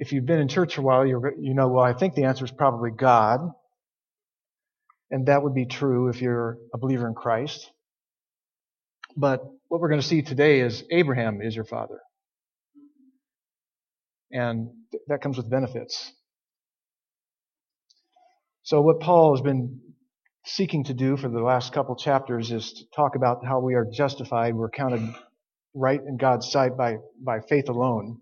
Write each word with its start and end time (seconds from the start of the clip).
if 0.00 0.12
you've 0.12 0.24
been 0.24 0.40
in 0.40 0.48
church 0.48 0.74
for 0.74 0.80
a 0.80 0.84
while, 0.84 1.06
you 1.06 1.22
you 1.38 1.52
know, 1.54 1.68
well, 1.68 1.84
I 1.84 1.92
think 1.92 2.14
the 2.14 2.24
answer 2.24 2.44
is 2.44 2.50
probably 2.50 2.90
God. 2.90 3.40
And 5.10 5.26
that 5.26 5.42
would 5.42 5.54
be 5.54 5.66
true 5.66 6.08
if 6.08 6.22
you're 6.22 6.56
a 6.72 6.78
believer 6.78 7.06
in 7.06 7.14
Christ. 7.14 7.70
But 9.16 9.42
what 9.68 9.80
we're 9.80 9.90
going 9.90 10.00
to 10.00 10.06
see 10.06 10.22
today 10.22 10.60
is 10.60 10.84
Abraham 10.90 11.42
is 11.42 11.54
your 11.54 11.66
father. 11.66 12.00
And 14.32 14.70
that 15.08 15.20
comes 15.20 15.36
with 15.36 15.50
benefits. 15.50 16.12
So 18.62 18.80
what 18.80 19.00
Paul 19.00 19.34
has 19.34 19.42
been 19.42 19.80
seeking 20.46 20.84
to 20.84 20.94
do 20.94 21.16
for 21.16 21.28
the 21.28 21.42
last 21.42 21.74
couple 21.74 21.94
chapters 21.96 22.52
is 22.52 22.72
to 22.72 22.84
talk 22.96 23.16
about 23.16 23.44
how 23.44 23.60
we 23.60 23.74
are 23.74 23.84
justified, 23.84 24.54
we're 24.54 24.70
counted 24.70 25.02
right 25.74 26.00
in 26.00 26.16
God's 26.16 26.50
sight 26.50 26.76
by, 26.76 26.96
by 27.22 27.40
faith 27.40 27.68
alone. 27.68 28.20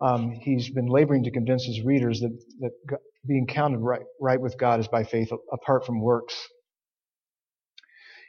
Um, 0.00 0.32
he's 0.32 0.70
been 0.70 0.88
laboring 0.88 1.24
to 1.24 1.30
convince 1.30 1.64
his 1.64 1.82
readers 1.82 2.20
that, 2.20 2.38
that 2.60 2.98
being 3.26 3.46
counted 3.46 3.78
right, 3.78 4.02
right 4.20 4.40
with 4.40 4.58
God 4.58 4.80
is 4.80 4.88
by 4.88 5.04
faith 5.04 5.30
apart 5.52 5.86
from 5.86 6.00
works. 6.00 6.34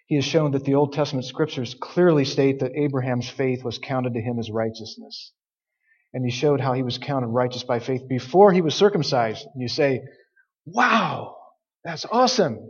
He 0.07 0.15
has 0.15 0.23
shown 0.23 0.51
that 0.51 0.63
the 0.63 0.75
Old 0.75 0.93
Testament 0.93 1.25
scriptures 1.25 1.75
clearly 1.79 2.23
state 2.23 2.59
that 2.59 2.71
Abraham's 2.75 3.29
faith 3.29 3.63
was 3.63 3.77
counted 3.77 4.13
to 4.13 4.21
him 4.21 4.39
as 4.39 4.49
righteousness. 4.49 5.33
And 6.13 6.23
he 6.23 6.31
showed 6.31 6.61
how 6.61 6.71
he 6.71 6.83
was 6.83 6.97
counted 6.97 7.27
righteous 7.27 7.63
by 7.63 7.79
faith 7.79 8.07
before 8.07 8.53
he 8.53 8.61
was 8.61 8.73
circumcised. 8.73 9.45
And 9.45 9.61
you 9.61 9.67
say, 9.67 10.03
wow, 10.65 11.35
that's 11.83 12.05
awesome. 12.09 12.69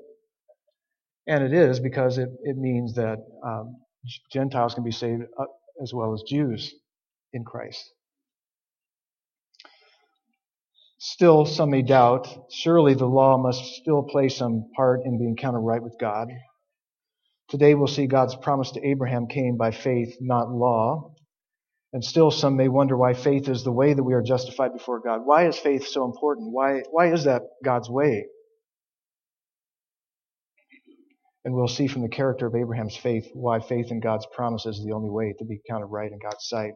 And 1.27 1.43
it 1.43 1.53
is 1.53 1.79
because 1.79 2.17
it, 2.17 2.29
it 2.41 2.57
means 2.57 2.95
that 2.95 3.19
um, 3.45 3.75
Gentiles 4.31 4.73
can 4.73 4.83
be 4.83 4.91
saved 4.91 5.21
uh, 5.39 5.45
as 5.83 5.93
well 5.93 6.13
as 6.13 6.23
Jews 6.27 6.73
in 7.33 7.43
Christ. 7.43 7.83
Still, 10.99 11.45
some 11.45 11.69
may 11.69 11.83
doubt. 11.83 12.27
Surely 12.51 12.95
the 12.95 13.05
law 13.05 13.38
must 13.38 13.63
still 13.75 14.03
play 14.03 14.30
some 14.30 14.69
part 14.75 15.02
in 15.05 15.19
being 15.19 15.35
counted 15.35 15.59
right 15.59 15.81
with 15.81 15.95
God. 15.99 16.30
Today 17.49 17.75
we'll 17.75 17.88
see 17.88 18.08
God's 18.08 18.35
promise 18.35 18.72
to 18.72 18.85
Abraham 18.85 19.27
came 19.27 19.57
by 19.57 19.72
faith, 19.72 20.17
not 20.19 20.52
law. 20.52 21.13
And 21.94 22.03
still 22.03 22.31
some 22.31 22.57
may 22.57 22.67
wonder 22.67 22.97
why 22.97 23.13
faith 23.13 23.47
is 23.47 23.63
the 23.63 23.72
way 23.72 23.94
that 23.94 24.03
we 24.03 24.13
are 24.13 24.22
justified 24.22 24.73
before 24.73 24.99
God. 24.99 25.22
Why 25.23 25.47
is 25.47 25.57
faith 25.57 25.88
so 25.88 26.03
important? 26.03 26.52
Why, 26.52 26.81
why 26.91 27.13
is 27.13 27.23
that 27.23 27.44
God's 27.63 27.89
way? 27.89 28.25
And 31.45 31.53
we'll 31.55 31.69
see 31.69 31.88
from 31.88 32.02
the 32.02 32.09
character 32.09 32.45
of 32.47 32.55
Abraham's 32.55 32.97
faith 32.97 33.29
why 33.33 33.61
faith 33.61 33.89
in 33.89 34.02
God's 34.02 34.27
promise 34.35 34.66
is 34.66 34.83
the 34.83 34.94
only 34.94 35.09
way 35.09 35.33
to 35.39 35.45
be 35.45 35.61
counted 35.69 35.85
right 35.85 36.11
in 36.11 36.19
God's 36.19 36.45
sight. 36.45 36.73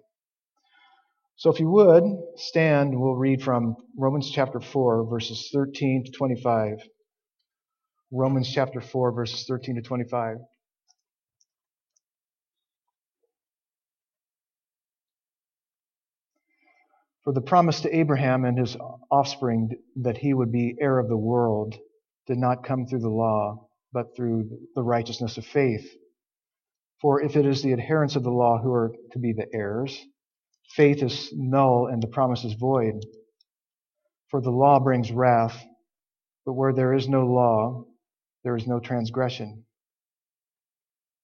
So 1.36 1.52
if 1.52 1.60
you 1.60 1.70
would, 1.72 2.04
stand, 2.36 3.00
we'll 3.00 3.16
read 3.16 3.42
from 3.42 3.76
Romans 3.98 4.30
chapter 4.30 4.60
4, 4.60 5.10
verses 5.10 5.50
13 5.52 6.06
to 6.06 6.12
25. 6.12 6.78
Romans 8.12 8.52
chapter 8.54 8.82
4, 8.82 9.12
verses 9.14 9.46
13 9.48 9.76
to 9.76 9.82
25. 9.82 10.38
For 17.24 17.34
the 17.34 17.42
promise 17.42 17.82
to 17.82 17.96
Abraham 17.96 18.46
and 18.46 18.58
his 18.58 18.76
offspring 19.12 19.70
that 19.98 20.18
he 20.18 20.34
would 20.34 20.52
be 20.52 20.76
heir 20.82 20.98
of 20.98 21.08
the 21.08 21.18
world 21.18 21.76
did 22.28 22.38
not 22.38 22.64
come 22.64 22.86
through 22.86 23.02
the 23.02 23.10
law, 23.10 23.68
but 23.94 24.16
through 24.16 24.50
the 24.76 24.84
righteousness 24.84 25.38
of 25.38 25.46
faith. 25.46 25.88
For 27.00 27.22
if 27.22 27.36
it 27.36 27.46
is 27.46 27.62
the 27.62 27.74
adherents 27.74 28.16
of 28.16 28.24
the 28.24 28.32
law 28.32 28.60
who 28.62 28.72
are 28.74 28.92
to 29.12 29.20
be 29.20 29.34
the 29.34 29.48
heirs, 29.54 30.00
faith 30.76 31.04
is 31.04 31.32
null 31.34 31.88
and 31.88 32.02
the 32.02 32.08
promise 32.08 32.44
is 32.44 32.54
void. 32.54 33.06
For 34.30 34.42
the 34.42 34.52
law 34.52 34.80
brings 34.80 35.12
wrath, 35.12 35.62
but 36.46 36.54
where 36.54 36.74
there 36.74 36.94
is 36.94 37.08
no 37.08 37.26
law, 37.26 37.86
there 38.44 38.56
is 38.56 38.68
no 38.68 38.80
transgression. 38.80 39.66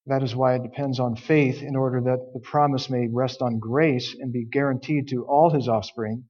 That 0.06 0.24
is 0.24 0.36
why 0.36 0.56
it 0.56 0.64
depends 0.64 1.00
on 1.00 1.16
faith 1.16 1.62
in 1.62 1.76
order 1.76 2.02
that 2.02 2.32
the 2.34 2.40
promise 2.40 2.90
may 2.90 3.08
rest 3.08 3.42
on 3.42 3.60
grace 3.60 4.16
and 4.20 4.32
be 4.32 4.46
guaranteed 4.46 5.10
to 5.10 5.26
all 5.26 5.50
his 5.50 5.68
offspring, 5.68 6.26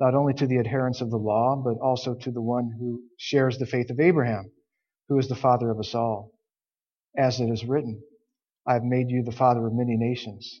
not 0.00 0.14
only 0.14 0.34
to 0.34 0.46
the 0.46 0.58
adherents 0.58 1.00
of 1.00 1.10
the 1.10 1.16
law, 1.16 1.56
but 1.56 1.78
also 1.84 2.14
to 2.14 2.30
the 2.30 2.42
one 2.42 2.70
who 2.78 3.02
shares 3.16 3.58
the 3.58 3.66
faith 3.66 3.90
of 3.90 4.00
Abraham, 4.00 4.52
who 5.08 5.18
is 5.18 5.28
the 5.28 5.34
father 5.34 5.70
of 5.70 5.78
us 5.78 5.94
all. 5.94 6.32
As 7.16 7.40
it 7.40 7.50
is 7.50 7.64
written, 7.64 8.02
I 8.66 8.74
have 8.74 8.84
made 8.84 9.10
you 9.10 9.22
the 9.22 9.32
father 9.32 9.66
of 9.66 9.72
many 9.72 9.96
nations 9.96 10.60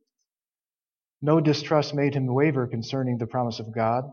no 1.21 1.39
distrust 1.39 1.93
made 1.93 2.15
him 2.15 2.25
waver 2.25 2.67
concerning 2.67 3.17
the 3.17 3.27
promise 3.27 3.59
of 3.59 3.73
God, 3.73 4.05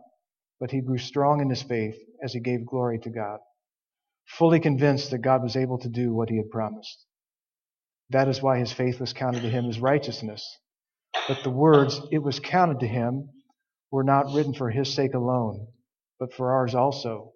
but 0.60 0.70
he 0.70 0.80
grew 0.80 0.98
strong 0.98 1.40
in 1.40 1.48
his 1.48 1.62
faith 1.62 1.96
as 2.22 2.32
he 2.32 2.40
gave 2.40 2.66
glory 2.66 2.98
to 3.00 3.10
God, 3.10 3.38
fully 4.26 4.60
convinced 4.60 5.10
that 5.10 5.18
God 5.18 5.42
was 5.42 5.56
able 5.56 5.78
to 5.78 5.88
do 5.88 6.12
what 6.12 6.28
he 6.28 6.36
had 6.36 6.50
promised. 6.50 7.06
That 8.10 8.28
is 8.28 8.42
why 8.42 8.58
his 8.58 8.72
faith 8.72 9.00
was 9.00 9.12
counted 9.12 9.42
to 9.42 9.50
him 9.50 9.66
as 9.66 9.80
righteousness. 9.80 10.58
But 11.28 11.42
the 11.44 11.50
words, 11.50 12.00
it 12.10 12.22
was 12.22 12.40
counted 12.40 12.80
to 12.80 12.86
him, 12.86 13.30
were 13.90 14.04
not 14.04 14.32
written 14.34 14.52
for 14.52 14.70
his 14.70 14.94
sake 14.94 15.14
alone, 15.14 15.68
but 16.18 16.32
for 16.34 16.52
ours 16.52 16.74
also. 16.74 17.32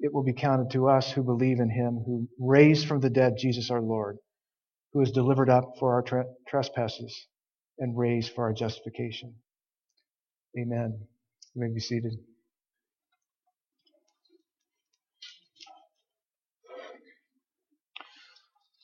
It 0.00 0.12
will 0.12 0.24
be 0.24 0.32
counted 0.32 0.70
to 0.70 0.88
us 0.88 1.10
who 1.12 1.22
believe 1.22 1.60
in 1.60 1.70
him 1.70 2.02
who 2.06 2.28
raised 2.38 2.86
from 2.88 3.00
the 3.00 3.10
dead 3.10 3.34
Jesus 3.38 3.70
our 3.70 3.80
Lord, 3.80 4.16
who 4.92 5.00
was 5.00 5.10
delivered 5.10 5.50
up 5.50 5.74
for 5.78 5.94
our 5.94 6.26
trespasses 6.48 7.26
and 7.78 7.96
raised 7.96 8.32
for 8.34 8.44
our 8.44 8.52
justification. 8.52 9.34
Amen. 10.58 10.98
You 11.54 11.62
may 11.62 11.72
be 11.72 11.80
seated. 11.80 12.12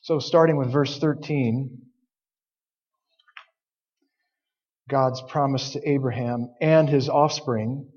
So, 0.02 0.18
starting 0.18 0.56
with 0.56 0.72
verse 0.72 0.98
13, 0.98 1.82
God's 4.88 5.22
promise 5.28 5.72
to 5.72 5.88
Abraham 5.88 6.50
and 6.60 6.88
his 6.88 7.08
offspring 7.08 7.88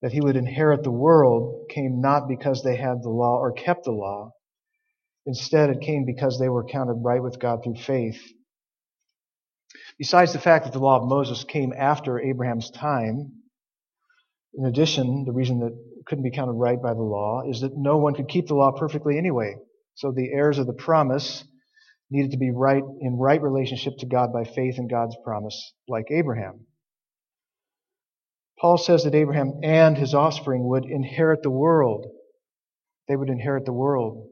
that 0.00 0.12
he 0.12 0.20
would 0.20 0.36
inherit 0.36 0.82
the 0.82 0.90
world 0.90 1.68
came 1.70 2.00
not 2.00 2.26
because 2.28 2.62
they 2.62 2.76
had 2.76 3.02
the 3.02 3.10
law 3.10 3.38
or 3.38 3.52
kept 3.52 3.84
the 3.84 3.92
law. 3.92 4.32
Instead, 5.26 5.70
it 5.70 5.80
came 5.80 6.04
because 6.04 6.40
they 6.40 6.48
were 6.48 6.64
counted 6.64 6.94
right 6.94 7.22
with 7.22 7.38
God 7.38 7.60
through 7.62 7.76
faith 7.76 8.20
Besides 9.98 10.32
the 10.32 10.38
fact 10.38 10.64
that 10.64 10.72
the 10.72 10.78
law 10.78 11.00
of 11.00 11.08
Moses 11.08 11.44
came 11.44 11.72
after 11.76 12.18
Abraham's 12.18 12.70
time, 12.70 13.32
in 14.54 14.66
addition, 14.66 15.24
the 15.24 15.32
reason 15.32 15.60
that 15.60 15.72
it 15.72 16.06
couldn't 16.06 16.24
be 16.24 16.30
counted 16.30 16.52
right 16.52 16.80
by 16.80 16.92
the 16.92 17.02
law 17.02 17.42
is 17.48 17.60
that 17.60 17.76
no 17.76 17.98
one 17.98 18.14
could 18.14 18.28
keep 18.28 18.48
the 18.48 18.54
law 18.54 18.72
perfectly 18.72 19.16
anyway. 19.16 19.56
So 19.94 20.12
the 20.12 20.30
heirs 20.32 20.58
of 20.58 20.66
the 20.66 20.72
promise 20.72 21.44
needed 22.10 22.32
to 22.32 22.36
be 22.36 22.50
right 22.50 22.82
in 23.00 23.16
right 23.16 23.40
relationship 23.40 23.94
to 23.98 24.06
God 24.06 24.32
by 24.32 24.44
faith 24.44 24.78
in 24.78 24.88
God's 24.88 25.16
promise, 25.24 25.72
like 25.88 26.10
Abraham. 26.10 26.66
Paul 28.60 28.78
says 28.78 29.04
that 29.04 29.14
Abraham 29.14 29.60
and 29.62 29.96
his 29.96 30.14
offspring 30.14 30.68
would 30.68 30.84
inherit 30.84 31.42
the 31.42 31.50
world. 31.50 32.06
They 33.08 33.16
would 33.16 33.30
inherit 33.30 33.64
the 33.64 33.72
world. 33.72 34.28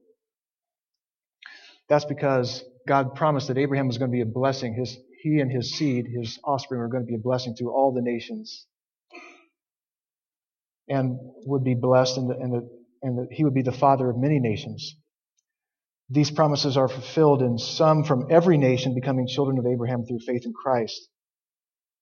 That's 1.88 2.04
because 2.04 2.62
God 2.86 3.16
promised 3.16 3.48
that 3.48 3.58
Abraham 3.58 3.88
was 3.88 3.98
going 3.98 4.10
to 4.10 4.16
be 4.16 4.20
a 4.20 4.26
blessing. 4.26 4.75
His, 4.75 4.96
he 5.22 5.40
and 5.40 5.50
his 5.50 5.76
seed, 5.76 6.06
his 6.06 6.38
offspring, 6.44 6.81
were 6.81 6.88
going 6.88 7.05
to 7.05 7.08
be 7.08 7.14
a 7.14 7.19
blessing 7.19 7.55
to 7.58 7.70
all 7.70 7.93
the 7.93 8.02
nations 8.02 8.67
and 10.88 11.17
would 11.46 11.62
be 11.62 11.75
blessed, 11.75 12.17
and, 12.19 12.31
and, 12.32 12.69
and 13.02 13.28
he 13.31 13.44
would 13.44 13.55
be 13.55 13.62
the 13.62 13.72
father 13.72 14.11
of 14.11 14.17
many 14.19 14.40
nations. 14.40 14.96
These 16.11 16.32
promises 16.32 16.76
are 16.76 16.88
fulfilled 16.88 17.43
in 17.43 17.56
some 17.58 18.02
from 18.02 18.26
every 18.31 18.58
nation 18.58 18.96
becoming 18.96 19.28
children 19.28 19.58
of 19.58 19.67
Abraham 19.67 20.05
through 20.05 20.19
faith 20.26 20.44
in 20.44 20.52
Christ. 20.52 21.08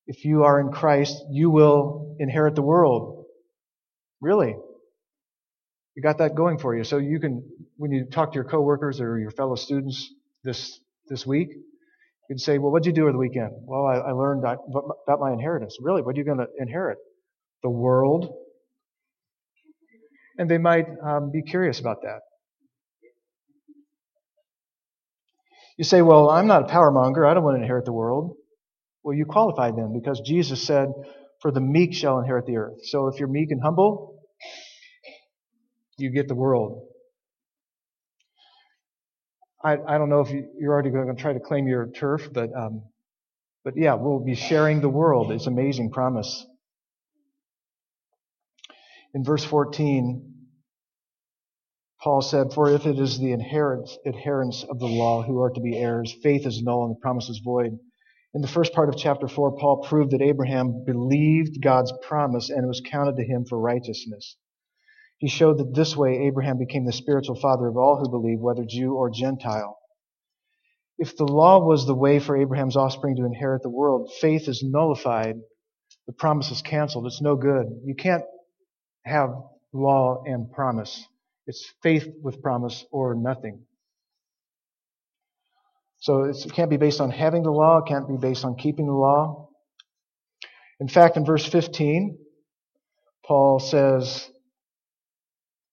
If 0.06 0.24
you 0.24 0.44
are 0.44 0.58
in 0.58 0.70
Christ, 0.70 1.14
you 1.30 1.50
will 1.50 2.16
inherit 2.18 2.54
the 2.54 2.62
world. 2.62 3.26
Really. 4.22 4.56
You 5.94 6.02
got 6.02 6.18
that 6.18 6.34
going 6.34 6.58
for 6.58 6.74
you. 6.74 6.84
So 6.84 6.96
you 6.96 7.20
can, 7.20 7.44
when 7.76 7.92
you 7.92 8.06
talk 8.06 8.32
to 8.32 8.36
your 8.36 8.44
coworkers 8.44 9.00
or 9.02 9.18
your 9.18 9.32
fellow 9.32 9.56
students 9.56 10.10
this, 10.44 10.80
this 11.08 11.26
week, 11.26 11.50
You'd 12.28 12.40
say, 12.40 12.58
well, 12.58 12.72
what'd 12.72 12.86
you 12.86 12.92
do 12.92 13.02
over 13.02 13.12
the 13.12 13.18
weekend? 13.18 13.52
Well, 13.64 13.86
I, 13.86 14.10
I 14.10 14.12
learned 14.12 14.44
about 14.44 15.20
my 15.20 15.32
inheritance. 15.32 15.78
Really? 15.80 16.02
What 16.02 16.14
are 16.14 16.18
you 16.18 16.24
going 16.24 16.38
to 16.38 16.46
inherit? 16.58 16.98
the 17.62 17.70
world. 17.70 18.32
And 20.38 20.50
they 20.50 20.58
might 20.58 20.86
um, 21.04 21.30
be 21.32 21.42
curious 21.42 21.80
about 21.80 22.02
that. 22.02 22.20
You 25.76 25.84
say, 25.84 26.02
well, 26.02 26.30
I'm 26.30 26.46
not 26.46 26.62
a 26.64 26.66
power 26.66 26.90
monger. 26.90 27.26
I 27.26 27.34
don't 27.34 27.44
want 27.44 27.56
to 27.56 27.62
inherit 27.62 27.84
the 27.84 27.92
world. 27.92 28.36
Well, 29.02 29.16
you 29.16 29.24
qualify 29.26 29.70
then 29.70 29.92
because 29.92 30.20
Jesus 30.20 30.62
said, 30.62 30.88
for 31.40 31.52
the 31.52 31.60
meek 31.60 31.94
shall 31.94 32.18
inherit 32.18 32.46
the 32.46 32.56
earth. 32.56 32.78
So 32.84 33.08
if 33.08 33.18
you're 33.18 33.28
meek 33.28 33.50
and 33.50 33.62
humble, 33.62 34.20
you 35.98 36.10
get 36.10 36.28
the 36.28 36.34
world. 36.34 36.86
I, 39.62 39.76
I 39.86 39.98
don't 39.98 40.08
know 40.08 40.20
if 40.20 40.30
you, 40.30 40.48
are 40.68 40.72
already 40.72 40.90
going 40.90 41.14
to 41.14 41.20
try 41.20 41.32
to 41.32 41.40
claim 41.40 41.66
your 41.66 41.88
turf, 41.88 42.28
but 42.32 42.50
um, 42.54 42.82
but 43.64 43.76
yeah, 43.76 43.94
we'll 43.94 44.20
be 44.20 44.34
sharing 44.34 44.80
the 44.80 44.88
world. 44.88 45.32
It's 45.32 45.46
amazing 45.46 45.90
promise. 45.90 46.46
In 49.14 49.24
verse 49.24 49.44
14, 49.44 50.34
Paul 52.00 52.22
said, 52.22 52.52
For 52.52 52.70
if 52.70 52.86
it 52.86 52.98
is 52.98 53.18
the 53.18 53.32
adherents 53.32 54.64
of 54.64 54.78
the 54.78 54.86
law 54.86 55.22
who 55.22 55.42
are 55.42 55.50
to 55.50 55.60
be 55.60 55.76
heirs, 55.76 56.14
faith 56.22 56.46
is 56.46 56.62
null 56.62 56.84
and 56.84 56.96
the 56.96 57.00
promise 57.00 57.28
is 57.28 57.40
void. 57.44 57.78
In 58.34 58.42
the 58.42 58.48
first 58.48 58.72
part 58.72 58.88
of 58.88 58.96
chapter 58.96 59.26
4, 59.26 59.56
Paul 59.56 59.82
proved 59.82 60.12
that 60.12 60.22
Abraham 60.22 60.84
believed 60.84 61.60
God's 61.62 61.92
promise 62.06 62.50
and 62.50 62.62
it 62.62 62.68
was 62.68 62.82
counted 62.84 63.16
to 63.16 63.24
him 63.24 63.44
for 63.44 63.58
righteousness. 63.58 64.36
He 65.18 65.28
showed 65.28 65.58
that 65.58 65.74
this 65.74 65.96
way 65.96 66.26
Abraham 66.26 66.58
became 66.58 66.84
the 66.84 66.92
spiritual 66.92 67.34
father 67.34 67.66
of 67.66 67.76
all 67.76 67.96
who 67.96 68.08
believe, 68.08 68.38
whether 68.40 68.64
Jew 68.64 68.94
or 68.94 69.10
Gentile. 69.10 69.78
If 70.98 71.16
the 71.16 71.24
law 71.24 71.64
was 71.64 71.86
the 71.86 71.94
way 71.94 72.18
for 72.18 72.36
Abraham's 72.36 72.76
offspring 72.76 73.16
to 73.16 73.24
inherit 73.24 73.62
the 73.62 73.70
world, 73.70 74.12
faith 74.20 74.48
is 74.48 74.62
nullified. 74.62 75.36
The 76.06 76.12
promise 76.12 76.50
is 76.50 76.62
canceled. 76.62 77.06
It's 77.06 77.20
no 77.20 77.36
good. 77.36 77.66
You 77.84 77.94
can't 77.94 78.24
have 79.04 79.30
law 79.72 80.22
and 80.24 80.50
promise. 80.50 81.04
It's 81.46 81.72
faith 81.82 82.06
with 82.22 82.42
promise 82.42 82.84
or 82.90 83.14
nothing. 83.14 83.62
So 86.00 86.24
it 86.24 86.36
can't 86.52 86.70
be 86.70 86.76
based 86.76 87.00
on 87.00 87.10
having 87.10 87.42
the 87.42 87.50
law. 87.50 87.78
It 87.78 87.88
can't 87.88 88.08
be 88.08 88.16
based 88.16 88.44
on 88.44 88.56
keeping 88.56 88.86
the 88.86 88.92
law. 88.92 89.48
In 90.80 90.88
fact, 90.88 91.16
in 91.16 91.24
verse 91.24 91.44
15, 91.44 92.18
Paul 93.26 93.58
says, 93.58 94.30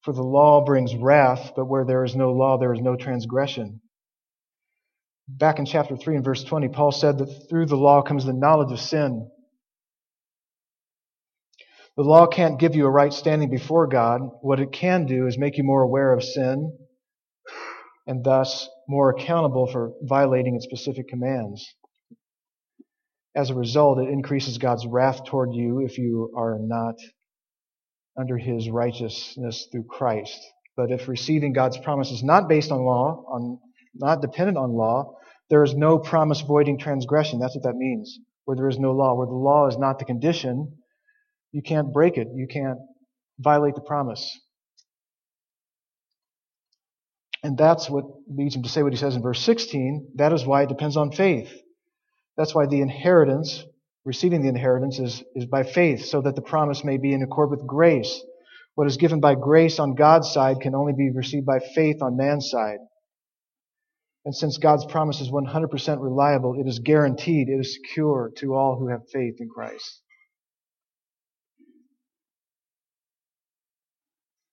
For 0.06 0.14
the 0.14 0.22
law 0.22 0.64
brings 0.64 0.96
wrath, 0.96 1.54
but 1.56 1.66
where 1.66 1.84
there 1.84 2.04
is 2.04 2.16
no 2.16 2.32
law, 2.32 2.60
there 2.60 2.72
is 2.72 2.80
no 2.80 2.96
transgression. 2.96 3.82
Back 5.28 5.58
in 5.58 5.66
chapter 5.66 5.98
3 5.98 6.18
and 6.18 6.24
verse 6.24 6.44
20, 6.44 6.68
Paul 6.68 6.92
said 6.92 7.18
that 7.18 7.50
through 7.50 7.66
the 7.66 7.76
law 7.76 8.04
comes 8.04 8.24
the 8.24 8.32
knowledge 8.32 8.72
of 8.72 8.80
sin. 8.80 9.32
The 11.98 12.04
law 12.04 12.28
can't 12.28 12.60
give 12.60 12.76
you 12.76 12.86
a 12.86 12.92
right 12.92 13.12
standing 13.12 13.50
before 13.50 13.88
God. 13.88 14.22
What 14.42 14.60
it 14.60 14.72
can 14.72 15.08
do 15.08 15.26
is 15.26 15.40
make 15.40 15.58
you 15.58 15.64
more 15.64 15.82
aware 15.82 16.14
of 16.14 16.24
sin 16.24 16.78
and 18.06 18.24
thus 18.24 18.70
more 18.88 19.10
accountable 19.10 19.66
for 19.66 19.94
violating 20.04 20.56
its 20.56 20.66
specific 20.66 21.08
commands. 21.08 21.66
As 23.36 23.50
a 23.50 23.56
result, 23.56 23.98
it 23.98 24.10
increases 24.10 24.60
God's 24.60 24.86
wrath 24.86 25.26
toward 25.26 25.56
you 25.56 25.80
if 25.84 25.98
you 25.98 26.32
are 26.38 26.60
not 26.62 26.96
under 28.18 28.38
his 28.38 28.70
righteousness 28.70 29.68
through 29.72 29.86
Christ. 29.86 30.40
But 30.78 30.92
if 30.92 31.08
receiving 31.08 31.54
God's 31.54 31.78
promise 31.78 32.12
is 32.12 32.24
not 32.24 32.50
based 32.50 32.72
on 32.72 32.82
law, 32.82 33.24
on 33.28 33.60
not 33.94 34.22
dependent 34.22 34.58
on 34.58 34.72
law, 34.72 35.16
there 35.50 35.64
is 35.64 35.74
no 35.74 36.00
promise 36.00 36.42
voiding 36.42 36.78
transgression. 36.80 37.40
That's 37.40 37.56
what 37.56 37.64
that 37.64 37.76
means. 37.76 38.20
Where 38.46 38.58
there 38.58 38.70
is 38.70 38.80
no 38.80 38.92
law, 38.92 39.16
where 39.16 39.28
the 39.28 39.34
law 39.34 39.68
is 39.68 39.78
not 39.78 40.00
the 40.00 40.06
condition, 40.06 40.78
you 41.52 41.62
can't 41.62 41.94
break 41.94 42.18
it. 42.18 42.28
You 42.34 42.48
can't 42.48 42.80
violate 43.40 43.76
the 43.76 43.82
promise. 43.82 44.38
And 47.44 47.58
that's 47.58 47.90
what 47.90 48.06
leads 48.28 48.56
him 48.56 48.64
to 48.64 48.70
say 48.70 48.82
what 48.82 48.92
he 48.92 48.98
says 48.98 49.16
in 49.16 49.22
verse 49.22 49.40
16. 49.42 50.14
That 50.16 50.34
is 50.34 50.46
why 50.46 50.64
it 50.64 50.70
depends 50.70 50.98
on 50.98 51.12
faith. 51.12 51.52
That's 52.38 52.56
why 52.56 52.66
the 52.66 52.82
inheritance, 52.82 53.64
receiving 54.06 54.42
the 54.42 54.50
inheritance, 54.50 55.00
is, 55.00 55.24
is 55.36 55.46
by 55.46 55.64
faith, 55.64 56.06
so 56.06 56.22
that 56.22 56.36
the 56.36 56.42
promise 56.42 56.84
may 56.84 56.98
be 56.98 57.14
in 57.14 57.24
accord 57.24 57.50
with 57.50 57.66
grace. 57.66 58.22
What 58.76 58.88
is 58.88 58.98
given 58.98 59.20
by 59.20 59.36
grace 59.36 59.80
on 59.80 59.96
God's 59.96 60.32
side 60.32 60.62
can 60.62 60.76
only 60.76 60.94
be 60.94 61.10
received 61.12 61.46
by 61.46 61.60
faith 61.60 62.02
on 62.02 62.18
man's 62.18 62.50
side. 62.50 62.80
And 64.26 64.36
since 64.36 64.58
God's 64.58 64.86
promise 64.86 65.22
is 65.22 65.30
100% 65.30 66.02
reliable, 66.02 66.60
it 66.60 66.68
is 66.68 66.80
guaranteed, 66.80 67.50
it 67.50 67.60
is 67.60 67.76
secure 67.76 68.32
to 68.38 68.56
all 68.56 68.78
who 68.78 68.90
have 68.90 69.02
faith 69.12 69.36
in 69.40 69.50
Christ. 69.50 70.02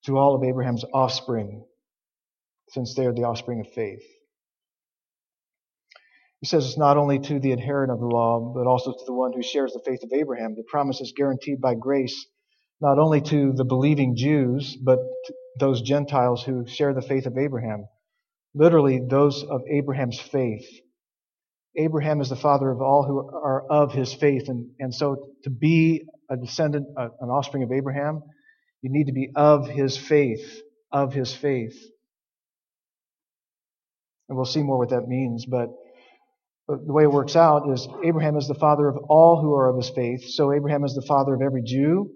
to 0.05 0.19
all 0.19 0.35
of 0.35 0.43
Abraham's 0.43 0.85
offspring, 0.93 1.65
since 2.71 2.95
they 2.95 3.07
are 3.07 3.13
the 3.13 3.25
offspring 3.25 3.61
of 3.61 3.73
faith. 3.73 4.03
He 6.43 6.49
says 6.49 6.67
it's 6.67 6.77
not 6.77 6.97
only 6.97 7.21
to 7.21 7.39
the 7.39 7.53
inheritor 7.53 7.93
of 7.93 8.01
the 8.01 8.07
law, 8.07 8.53
but 8.53 8.67
also 8.67 8.93
to 8.93 9.05
the 9.07 9.13
one 9.13 9.33
who 9.33 9.45
shares 9.45 9.75
the 9.75 9.83
faith 9.87 10.03
of 10.03 10.13
Abraham. 10.13 10.57
The 10.57 10.65
promise 10.65 11.01
is 11.01 11.15
guaranteed 11.17 11.61
by 11.61 11.77
grace, 11.77 12.27
not 12.81 12.99
only 12.99 13.21
to 13.23 13.53
the 13.53 13.65
believing 13.65 14.17
Jews, 14.17 14.77
but 14.77 14.99
those 15.61 15.83
Gentiles 15.83 16.43
who 16.43 16.67
share 16.67 16.95
the 16.95 17.01
faith 17.01 17.27
of 17.27 17.39
Abraham. 17.39 17.87
Literally, 18.57 19.01
those 19.09 19.45
of 19.45 19.63
Abraham's 19.71 20.19
faith. 20.19 20.67
Abraham 21.77 22.21
is 22.21 22.29
the 22.29 22.37
father 22.37 22.73
of 22.73 22.83
all 22.83 23.05
who 23.05 23.19
are 23.21 23.65
of 23.71 23.93
his 23.93 24.13
faith. 24.13 24.49
And, 24.49 24.73
and 24.81 24.93
so 24.93 25.29
to 25.45 25.51
be 25.51 26.03
a 26.29 26.37
descendant, 26.37 26.89
an 26.97 27.31
offspring 27.31 27.63
of 27.63 27.71
Abraham, 27.71 28.21
you 28.83 28.91
need 28.91 29.07
to 29.07 29.13
be 29.13 29.31
of 29.37 29.69
his 29.69 29.97
faith, 29.97 30.61
of 30.91 31.15
his 31.15 31.33
faith. 31.33 31.81
And 34.29 34.37
we'll 34.37 34.45
see 34.45 34.65
more 34.65 34.79
what 34.79 34.91
that 34.91 35.07
means, 35.07 35.47
but, 35.47 35.69
but 36.69 36.87
the 36.87 36.93
way 36.93 37.03
it 37.05 37.13
works 37.13 37.37
out 37.37 37.69
is 37.71 37.89
Abraham 38.05 38.37
is 38.37 38.47
the 38.47 38.55
father 38.55 38.89
of 38.89 38.97
all 39.09 39.41
who 39.41 39.55
are 39.55 39.69
of 39.69 39.77
his 39.77 39.91
faith. 39.91 40.25
So 40.31 40.53
Abraham 40.53 40.85
is 40.85 40.95
the 40.95 41.03
father 41.03 41.35
of 41.35 41.43
every 41.43 41.63
Jew, 41.63 42.11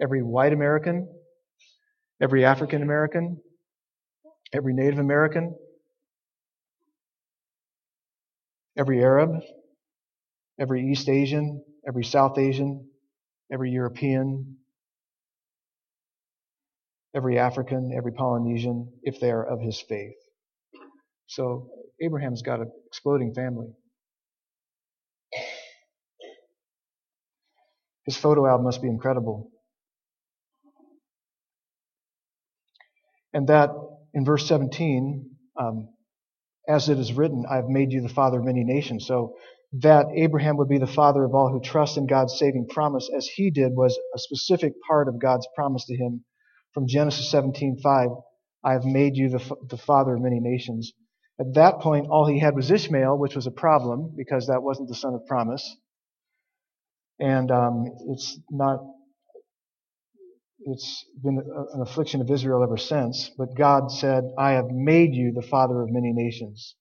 every 0.00 0.22
white 0.22 0.52
American, 0.52 1.08
every 2.20 2.44
African 2.44 2.82
American, 2.82 3.40
every 4.52 4.72
Native 4.74 4.98
American, 4.98 5.54
every 8.76 9.02
Arab, 9.02 9.42
every 10.58 10.90
East 10.90 11.08
Asian, 11.08 11.62
every 11.86 12.04
South 12.04 12.38
Asian, 12.38 12.88
every 13.52 13.70
European, 13.70 14.56
every 17.14 17.38
African, 17.38 17.92
every 17.94 18.12
Polynesian, 18.12 18.90
if 19.02 19.20
they 19.20 19.30
are 19.30 19.44
of 19.44 19.60
his 19.60 19.80
faith. 19.80 20.16
So 21.26 21.68
Abraham's 22.02 22.42
got 22.42 22.60
an 22.60 22.70
exploding 22.86 23.34
family. 23.34 23.68
His 28.04 28.16
photo 28.16 28.46
album 28.46 28.64
must 28.64 28.82
be 28.82 28.88
incredible. 28.88 29.50
And 33.32 33.48
that, 33.48 33.70
in 34.12 34.24
verse 34.24 34.46
17, 34.48 35.30
um, 35.58 35.88
as 36.68 36.88
it 36.88 36.98
is 36.98 37.12
written, 37.12 37.44
I 37.50 37.56
have 37.56 37.68
made 37.68 37.92
you 37.92 38.02
the 38.02 38.08
father 38.08 38.40
of 38.40 38.44
many 38.44 38.64
nations. 38.64 39.06
So 39.06 39.36
that 39.80 40.06
Abraham 40.14 40.56
would 40.58 40.68
be 40.68 40.78
the 40.78 40.86
father 40.86 41.24
of 41.24 41.34
all 41.34 41.50
who 41.50 41.60
trust 41.60 41.96
in 41.96 42.06
God's 42.06 42.38
saving 42.38 42.66
promise, 42.68 43.08
as 43.16 43.26
he 43.26 43.50
did, 43.50 43.72
was 43.74 43.98
a 44.14 44.18
specific 44.18 44.74
part 44.86 45.08
of 45.08 45.20
God's 45.20 45.48
promise 45.56 45.86
to 45.86 45.96
him 45.96 46.24
from 46.74 46.86
Genesis 46.88 47.30
17:5, 47.32 48.22
I 48.64 48.72
have 48.72 48.84
made 48.84 49.16
you 49.16 49.28
the, 49.28 49.56
the 49.68 49.76
father 49.76 50.14
of 50.14 50.22
many 50.22 50.40
nations. 50.40 50.92
At 51.40 51.54
that 51.54 51.80
point, 51.80 52.08
all 52.10 52.26
he 52.26 52.40
had 52.40 52.54
was 52.56 52.70
Ishmael, 52.70 53.18
which 53.18 53.36
was 53.36 53.46
a 53.46 53.52
problem 53.52 54.14
because 54.16 54.48
that 54.48 54.62
wasn't 54.62 54.88
the 54.88 54.94
son 54.96 55.14
of 55.14 55.26
promise. 55.26 55.76
And 57.20 57.50
um, 57.50 57.86
it's 58.10 58.38
not. 58.50 58.80
It's 60.66 61.06
been 61.22 61.38
an 61.74 61.82
affliction 61.82 62.20
of 62.22 62.30
Israel 62.30 62.62
ever 62.64 62.78
since. 62.78 63.30
But 63.38 63.56
God 63.56 63.90
said, 63.92 64.24
"I 64.38 64.52
have 64.52 64.70
made 64.70 65.14
you 65.14 65.32
the 65.34 65.42
father 65.46 65.82
of 65.82 65.90
many 65.90 66.12
nations." 66.12 66.76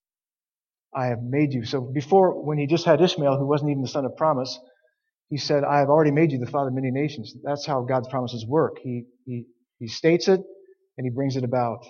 I 0.96 1.08
have 1.08 1.22
made 1.24 1.54
you. 1.54 1.66
So 1.66 1.82
before, 1.82 2.44
when 2.46 2.58
he 2.58 2.68
just 2.68 2.86
had 2.86 3.02
Ishmael, 3.02 3.38
who 3.38 3.48
wasn't 3.48 3.72
even 3.72 3.84
the 3.84 3.90
son 3.90 4.06
of 4.06 4.18
promise, 4.18 4.60
he 5.30 5.38
said, 5.38 5.64
I 5.64 5.80
have 5.80 5.90
already 5.90 6.12
made 6.12 6.32
you 6.32 6.40
the 6.40 6.52
father 6.52 6.70
of 6.70 6.76
many 6.76 6.92
nations. 6.92 7.36
That's 7.44 7.66
how 7.66 7.84
God's 7.84 8.10
promises 8.10 8.46
work. 8.48 8.78
He, 8.84 9.06
he 9.26 9.46
he 9.80 9.88
states 9.88 10.28
it 10.30 10.42
and 10.98 11.06
he 11.06 11.12
brings 11.12 11.38
it 11.38 11.44
about. 11.46 11.86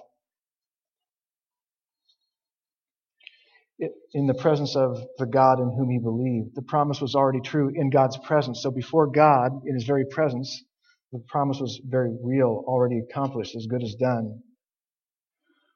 In 4.14 4.28
the 4.28 4.34
presence 4.36 4.76
of 4.76 4.98
the 5.18 5.26
God 5.26 5.60
in 5.60 5.72
whom 5.72 5.90
he 5.90 6.00
believed. 6.00 6.56
The 6.56 6.62
promise 6.62 7.02
was 7.02 7.16
already 7.16 7.42
true 7.42 7.72
in 7.74 7.90
God's 7.90 8.18
presence. 8.20 8.62
So 8.62 8.72
before 8.72 9.08
God, 9.08 9.62
in 9.66 9.74
his 9.74 9.86
very 9.86 10.06
presence, 10.06 10.64
the 11.12 11.24
promise 11.28 11.60
was 11.60 11.82
very 11.86 12.16
real, 12.24 12.64
already 12.68 13.00
accomplished, 13.00 13.56
as 13.56 13.68
good 13.68 13.84
as 13.84 13.96
done. 13.96 14.42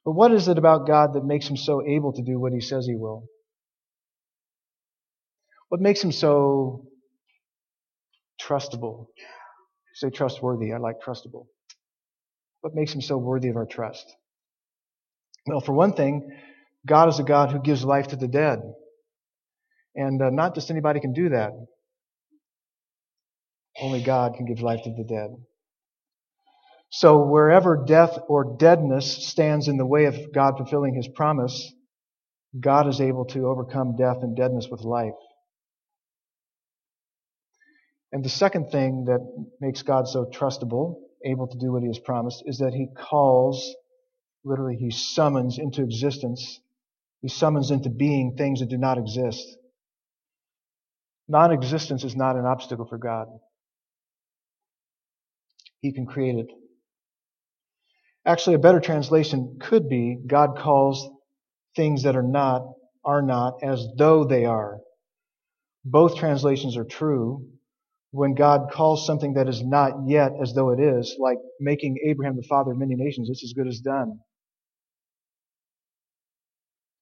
But 0.06 0.14
what 0.14 0.32
is 0.32 0.48
it 0.48 0.58
about 0.58 0.88
God 0.88 1.14
that 1.14 1.26
makes 1.26 1.48
him 1.48 1.58
so 1.58 1.82
able 1.86 2.14
to 2.14 2.22
do 2.22 2.40
what 2.40 2.54
he 2.54 2.62
says 2.62 2.86
he 2.86 2.96
will? 2.96 3.26
What 5.70 5.82
makes 5.82 6.04
him 6.04 6.12
so 6.12 6.86
trustable. 8.42 9.08
Say 9.96 10.10
trustworthy. 10.10 10.74
I 10.74 10.78
like 10.78 10.98
trustable. 11.02 11.48
What 12.62 12.76
makes 12.76 12.94
him 12.94 13.02
so 13.02 13.18
worthy 13.18 13.50
of 13.50 13.56
our 13.56 13.66
trust? 13.66 14.06
Well, 15.48 15.62
for 15.62 15.74
one 15.74 15.94
thing, 15.94 16.30
God 16.86 17.10
is 17.10 17.20
a 17.20 17.24
God 17.24 17.52
who 17.52 17.60
gives 17.60 17.84
life 17.84 18.08
to 18.10 18.16
the 18.16 18.28
dead. 18.28 18.60
And 19.96 20.22
uh, 20.22 20.30
not 20.30 20.56
just 20.56 20.70
anybody 20.70 21.00
can 21.00 21.14
do 21.14 21.30
that. 21.30 21.52
Only 23.82 24.02
God 24.02 24.36
can 24.36 24.46
give 24.46 24.62
life 24.62 24.84
to 24.84 24.92
the 24.92 25.04
dead. 25.04 25.30
So 26.92 27.26
wherever 27.26 27.84
death 27.86 28.18
or 28.28 28.56
deadness 28.58 29.28
stands 29.28 29.68
in 29.68 29.78
the 29.78 29.86
way 29.86 30.06
of 30.06 30.34
God 30.34 30.56
fulfilling 30.58 30.96
his 30.96 31.08
promise, 31.08 31.74
God 32.58 32.88
is 32.88 33.02
able 33.02 33.26
to 33.26 33.48
overcome 33.48 33.98
death 33.98 34.18
and 34.22 34.36
deadness 34.36 34.68
with 34.70 34.82
life. 34.82 35.12
And 38.12 38.24
the 38.24 38.30
second 38.30 38.70
thing 38.70 39.06
that 39.06 39.20
makes 39.60 39.82
God 39.82 40.08
so 40.08 40.26
trustable, 40.34 41.02
able 41.26 41.48
to 41.48 41.58
do 41.58 41.74
what 41.74 41.82
he 41.82 41.88
has 41.88 42.00
promised, 42.00 42.44
is 42.46 42.60
that 42.60 42.74
he 42.74 42.88
calls, 42.96 43.76
literally, 44.46 44.78
he 44.78 44.92
summons 44.92 45.58
into 45.60 45.84
existence, 45.84 46.62
he 47.22 47.28
summons 47.30 47.72
into 47.72 47.90
being 47.90 48.36
things 48.38 48.60
that 48.60 48.70
do 48.70 48.78
not 48.78 48.98
exist. 48.98 49.46
Non 51.28 51.52
existence 51.52 52.04
is 52.04 52.16
not 52.16 52.36
an 52.36 52.46
obstacle 52.46 52.86
for 52.86 52.98
God. 52.98 53.28
He 55.82 55.94
can 55.94 56.06
create 56.06 56.36
it. 56.36 56.48
Actually, 58.26 58.56
a 58.56 58.60
better 58.60 58.80
translation 58.80 59.58
could 59.62 59.88
be 59.90 60.20
God 60.28 60.58
calls 60.58 61.10
things 61.76 62.04
that 62.04 62.16
are 62.16 62.24
not, 62.24 62.64
are 63.04 63.22
not, 63.22 63.56
as 63.64 63.86
though 63.98 64.24
they 64.24 64.46
are. 64.46 64.80
Both 65.84 66.18
translations 66.18 66.78
are 66.78 66.86
true. 66.86 67.48
When 68.12 68.34
God 68.34 68.72
calls 68.72 69.06
something 69.06 69.34
that 69.34 69.50
is 69.50 69.62
not 69.64 69.94
yet 70.08 70.32
as 70.42 70.54
though 70.54 70.72
it 70.72 70.80
is, 70.80 71.16
like 71.20 71.38
making 71.60 71.98
Abraham 72.06 72.36
the 72.36 72.48
father 72.50 72.72
of 72.72 72.78
many 72.78 72.96
nations, 72.96 73.30
it's 73.30 73.44
as 73.44 73.54
good 73.54 73.68
as 73.68 73.80
done. 73.80 74.20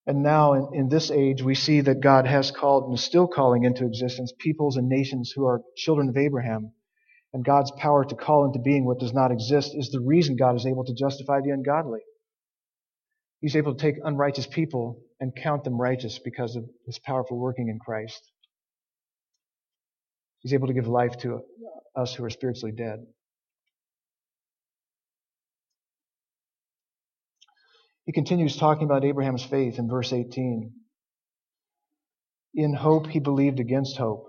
And 0.05 0.21
now, 0.21 0.53
in, 0.53 0.67
in, 0.73 0.89
this 0.89 1.11
age, 1.11 1.41
we 1.41 1.55
see 1.55 1.79
that 1.81 2.01
God 2.01 2.27
has 2.27 2.51
called 2.51 2.85
and 2.85 2.93
is 2.95 3.03
still 3.03 3.27
calling 3.27 3.63
into 3.63 3.85
existence 3.85 4.33
peoples 4.37 4.75
and 4.75 4.89
nations 4.89 5.31
who 5.33 5.45
are 5.45 5.61
children 5.77 6.09
of 6.09 6.17
Abraham. 6.17 6.73
And 7.31 7.45
God's 7.45 7.71
power 7.77 8.03
to 8.03 8.15
call 8.15 8.45
into 8.45 8.59
being 8.59 8.85
what 8.85 8.99
does 8.99 9.13
not 9.13 9.31
exist 9.31 9.71
is 9.73 9.89
the 9.89 10.01
reason 10.01 10.35
God 10.35 10.55
is 10.55 10.65
able 10.65 10.83
to 10.85 10.93
justify 10.93 11.39
the 11.41 11.51
ungodly. 11.51 12.01
He's 13.39 13.55
able 13.55 13.75
to 13.75 13.81
take 13.81 13.95
unrighteous 14.03 14.47
people 14.47 15.01
and 15.19 15.35
count 15.35 15.63
them 15.63 15.79
righteous 15.79 16.19
because 16.19 16.55
of 16.55 16.65
his 16.85 16.99
powerful 16.99 17.37
working 17.37 17.69
in 17.69 17.79
Christ. 17.79 18.21
He's 20.39 20.53
able 20.53 20.67
to 20.67 20.73
give 20.73 20.87
life 20.87 21.17
to 21.19 21.41
us 21.95 22.13
who 22.13 22.25
are 22.25 22.29
spiritually 22.29 22.73
dead. 22.75 23.05
He 28.05 28.11
continues 28.11 28.57
talking 28.57 28.85
about 28.85 29.05
Abraham's 29.05 29.43
faith 29.43 29.79
in 29.79 29.89
verse 29.89 30.13
18. 30.13 30.71
In 32.55 32.73
hope 32.73 33.07
he 33.07 33.19
believed 33.19 33.59
against 33.59 33.97
hope 33.97 34.27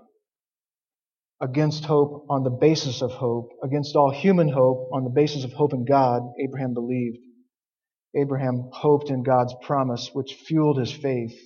against 1.41 1.85
hope 1.85 2.25
on 2.29 2.43
the 2.43 2.49
basis 2.49 3.01
of 3.01 3.11
hope, 3.11 3.51
against 3.63 3.95
all 3.95 4.11
human 4.11 4.49
hope 4.49 4.89
on 4.93 5.03
the 5.03 5.09
basis 5.09 5.43
of 5.43 5.53
hope 5.53 5.73
in 5.73 5.85
God, 5.85 6.21
Abraham 6.39 6.73
believed. 6.73 7.19
Abraham 8.15 8.69
hoped 8.71 9.09
in 9.09 9.23
God's 9.23 9.53
promise, 9.61 10.09
which 10.13 10.33
fueled 10.33 10.77
his 10.79 10.91
faith. 10.91 11.37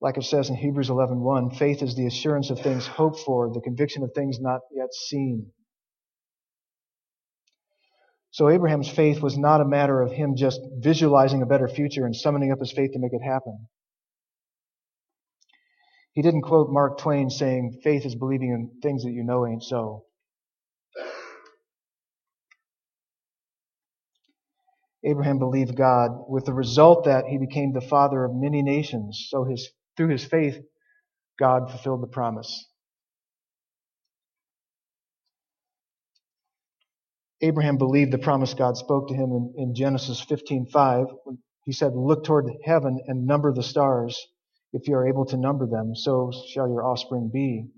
Like 0.00 0.18
it 0.18 0.24
says 0.24 0.50
in 0.50 0.56
Hebrews 0.56 0.90
11:1, 0.90 1.56
faith 1.56 1.82
is 1.82 1.94
the 1.94 2.06
assurance 2.06 2.50
of 2.50 2.60
things 2.60 2.86
hoped 2.86 3.20
for, 3.20 3.52
the 3.52 3.60
conviction 3.60 4.02
of 4.02 4.12
things 4.12 4.40
not 4.40 4.60
yet 4.72 4.92
seen. 4.92 5.52
So 8.34 8.48
Abraham's 8.48 8.88
faith 8.88 9.22
was 9.22 9.38
not 9.38 9.60
a 9.60 9.64
matter 9.64 10.02
of 10.02 10.10
him 10.10 10.34
just 10.34 10.60
visualizing 10.80 11.40
a 11.42 11.46
better 11.46 11.68
future 11.68 12.04
and 12.04 12.16
summoning 12.16 12.50
up 12.50 12.58
his 12.58 12.72
faith 12.72 12.90
to 12.90 12.98
make 12.98 13.12
it 13.12 13.22
happen. 13.22 13.68
He 16.14 16.22
didn't 16.22 16.42
quote 16.42 16.68
Mark 16.68 16.98
Twain 16.98 17.30
saying, 17.30 17.78
faith 17.84 18.04
is 18.04 18.16
believing 18.16 18.50
in 18.50 18.80
things 18.82 19.04
that 19.04 19.12
you 19.12 19.22
know 19.22 19.46
ain't 19.46 19.62
so. 19.62 20.06
Abraham 25.04 25.38
believed 25.38 25.76
God 25.76 26.10
with 26.28 26.44
the 26.44 26.52
result 26.52 27.04
that 27.04 27.26
he 27.26 27.38
became 27.38 27.72
the 27.72 27.80
father 27.80 28.24
of 28.24 28.34
many 28.34 28.62
nations. 28.62 29.28
So 29.30 29.44
his, 29.44 29.70
through 29.96 30.08
his 30.08 30.24
faith, 30.24 30.58
God 31.38 31.70
fulfilled 31.70 32.02
the 32.02 32.08
promise. 32.08 32.68
Abraham 37.42 37.76
believed 37.78 38.12
the 38.12 38.18
promise 38.18 38.54
God 38.54 38.76
spoke 38.76 39.08
to 39.08 39.14
him 39.14 39.30
in, 39.32 39.54
in 39.56 39.74
Genesis 39.74 40.24
15:5. 40.24 41.06
He 41.64 41.72
said, 41.72 41.94
"Look 41.94 42.24
toward 42.24 42.50
heaven 42.64 43.00
and 43.06 43.26
number 43.26 43.52
the 43.52 43.62
stars, 43.62 44.18
if 44.72 44.88
you 44.88 44.96
are 44.96 45.06
able 45.06 45.26
to 45.26 45.36
number 45.36 45.66
them, 45.66 45.94
so 45.94 46.32
shall 46.48 46.68
your 46.68 46.84
offspring 46.84 47.30
be. 47.32 47.68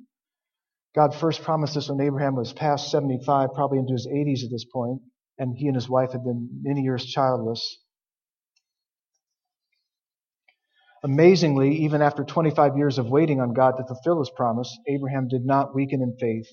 God 0.94 1.14
first 1.14 1.42
promised 1.42 1.74
this 1.74 1.90
when 1.90 2.00
Abraham 2.00 2.36
was 2.36 2.52
past 2.52 2.90
75, 2.90 3.52
probably 3.54 3.78
into 3.78 3.92
his 3.92 4.06
80s 4.06 4.44
at 4.44 4.50
this 4.50 4.64
point, 4.64 5.02
and 5.38 5.56
he 5.56 5.66
and 5.66 5.74
his 5.74 5.88
wife 5.88 6.12
had 6.12 6.24
been 6.24 6.48
many 6.62 6.82
years 6.82 7.04
childless. 7.04 7.78
Amazingly, 11.04 11.76
even 11.84 12.02
after 12.02 12.24
25 12.24 12.76
years 12.76 12.98
of 12.98 13.10
waiting 13.10 13.40
on 13.40 13.52
God 13.52 13.72
to 13.76 13.84
fulfill 13.84 14.18
his 14.20 14.30
promise, 14.30 14.76
Abraham 14.88 15.28
did 15.28 15.44
not 15.44 15.74
weaken 15.74 16.02
in 16.02 16.16
faith 16.18 16.48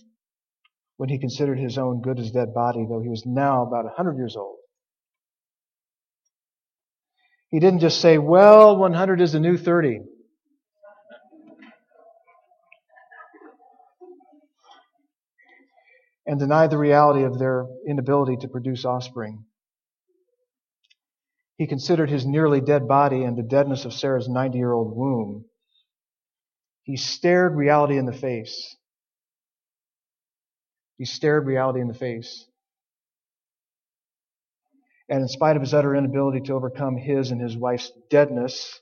when 0.97 1.09
he 1.09 1.19
considered 1.19 1.59
his 1.59 1.77
own 1.77 2.01
good 2.01 2.19
as 2.19 2.31
dead 2.31 2.53
body, 2.53 2.85
though 2.87 3.01
he 3.01 3.09
was 3.09 3.25
now 3.25 3.63
about 3.63 3.85
a 3.85 3.93
100 3.95 4.17
years 4.17 4.35
old. 4.35 4.57
He 7.49 7.59
didn't 7.59 7.79
just 7.79 8.01
say, 8.01 8.17
well, 8.17 8.77
100 8.77 9.21
is 9.21 9.33
the 9.33 9.39
new 9.39 9.57
30. 9.57 10.01
and 16.25 16.39
deny 16.39 16.67
the 16.67 16.77
reality 16.77 17.23
of 17.23 17.37
their 17.37 17.67
inability 17.87 18.37
to 18.37 18.47
produce 18.47 18.85
offspring. 18.85 19.45
He 21.57 21.67
considered 21.67 22.09
his 22.09 22.25
nearly 22.25 22.61
dead 22.61 22.87
body 22.87 23.23
and 23.23 23.37
the 23.37 23.43
deadness 23.43 23.85
of 23.85 23.93
Sarah's 23.93 24.29
90 24.29 24.57
year 24.57 24.71
old 24.71 24.95
womb. 24.95 25.45
He 26.83 26.97
stared 26.97 27.55
reality 27.55 27.97
in 27.97 28.05
the 28.05 28.13
face. 28.13 28.75
He 30.97 31.05
stared 31.05 31.45
reality 31.45 31.81
in 31.81 31.87
the 31.87 31.93
face. 31.93 32.45
And 35.09 35.21
in 35.21 35.27
spite 35.27 35.55
of 35.55 35.61
his 35.61 35.73
utter 35.73 35.95
inability 35.95 36.41
to 36.41 36.53
overcome 36.53 36.97
his 36.97 37.31
and 37.31 37.41
his 37.41 37.57
wife's 37.57 37.91
deadness, 38.09 38.79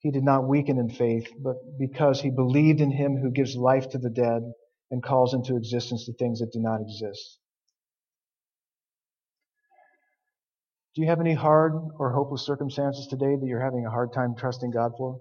he 0.00 0.10
did 0.10 0.24
not 0.24 0.48
weaken 0.48 0.78
in 0.78 0.90
faith, 0.90 1.28
but 1.38 1.56
because 1.78 2.20
he 2.20 2.30
believed 2.30 2.80
in 2.80 2.90
him 2.90 3.16
who 3.16 3.30
gives 3.30 3.56
life 3.56 3.88
to 3.90 3.98
the 3.98 4.10
dead 4.10 4.42
and 4.90 5.02
calls 5.02 5.34
into 5.34 5.56
existence 5.56 6.06
the 6.06 6.12
things 6.12 6.40
that 6.40 6.52
do 6.52 6.60
not 6.60 6.80
exist. 6.80 7.38
Do 10.94 11.02
you 11.02 11.08
have 11.08 11.20
any 11.20 11.34
hard 11.34 11.74
or 11.98 12.12
hopeless 12.12 12.46
circumstances 12.46 13.06
today 13.06 13.36
that 13.36 13.46
you're 13.46 13.62
having 13.62 13.84
a 13.84 13.90
hard 13.90 14.12
time 14.12 14.34
trusting 14.36 14.70
God 14.70 14.92
for? 14.96 15.18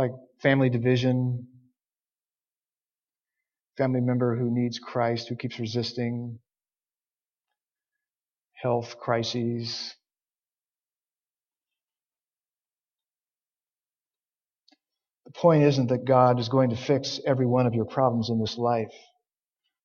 Like 0.00 0.12
family 0.40 0.70
division, 0.70 1.46
family 3.76 4.00
member 4.00 4.34
who 4.34 4.50
needs 4.50 4.78
Christ, 4.78 5.28
who 5.28 5.36
keeps 5.36 5.58
resisting, 5.58 6.38
health 8.54 8.96
crises, 8.98 9.94
The 15.26 15.32
point 15.32 15.64
isn't 15.64 15.88
that 15.88 16.06
God 16.06 16.40
is 16.40 16.48
going 16.48 16.70
to 16.70 16.76
fix 16.76 17.20
every 17.26 17.46
one 17.46 17.66
of 17.66 17.74
your 17.74 17.84
problems 17.84 18.30
in 18.30 18.40
this 18.40 18.56
life, 18.56 18.94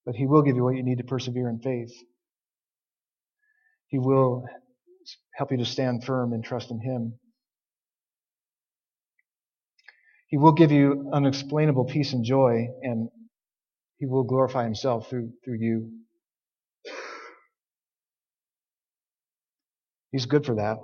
but 0.06 0.16
He 0.16 0.26
will 0.26 0.42
give 0.42 0.56
you 0.56 0.64
what 0.64 0.78
you 0.78 0.84
need 0.84 1.00
to 1.00 1.04
persevere 1.04 1.50
in 1.50 1.60
faith. 1.60 1.94
He 3.88 4.00
will 4.00 4.46
help 5.36 5.52
you 5.52 5.58
to 5.58 5.66
stand 5.66 6.06
firm 6.06 6.32
and 6.32 6.42
trust 6.42 6.72
in 6.72 6.80
Him. 6.80 7.20
He 10.28 10.38
will 10.38 10.54
give 10.54 10.72
you 10.72 11.10
unexplainable 11.14 11.86
peace 11.86 12.14
and 12.14 12.26
joy, 12.26 12.68
and 12.82 13.10
He 13.98 14.06
will 14.06 14.24
glorify 14.24 14.64
Himself 14.64 15.10
through, 15.10 15.32
through 15.46 15.60
you. 15.60 15.92
He's 20.12 20.26
good 20.26 20.46
for 20.46 20.56
that. 20.56 20.78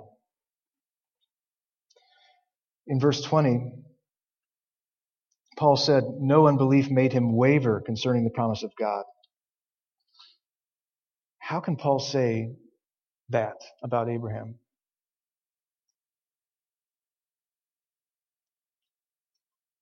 In 2.86 3.00
verse 3.00 3.22
20, 3.22 3.72
Paul 5.56 5.76
said, 5.76 6.04
No 6.18 6.48
unbelief 6.48 6.90
made 6.90 7.12
him 7.12 7.36
waver 7.36 7.82
concerning 7.84 8.24
the 8.24 8.30
promise 8.30 8.62
of 8.62 8.72
God. 8.78 9.04
How 11.38 11.60
can 11.60 11.76
Paul 11.76 11.98
say 12.00 12.52
that 13.30 13.56
about 13.82 14.08
Abraham? 14.08 14.56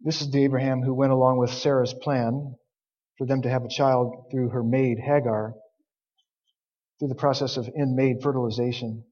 This 0.02 0.23
is 0.23 0.30
the 0.30 0.45
Abraham 0.45 0.80
who 0.80 0.95
went 0.95 1.12
along 1.12 1.38
with 1.38 1.50
Sarah's 1.50 1.92
plan 1.92 2.54
for 3.19 3.26
them 3.26 3.42
to 3.42 3.50
have 3.50 3.64
a 3.64 3.69
child 3.69 4.28
through 4.30 4.49
her 4.49 4.62
maid 4.62 4.99
Hagar, 4.99 5.52
through 6.99 7.09
the 7.09 7.14
process 7.14 7.59
of 7.59 7.69
in 7.75 7.95
maid 7.95 8.23
fertilization. 8.23 9.04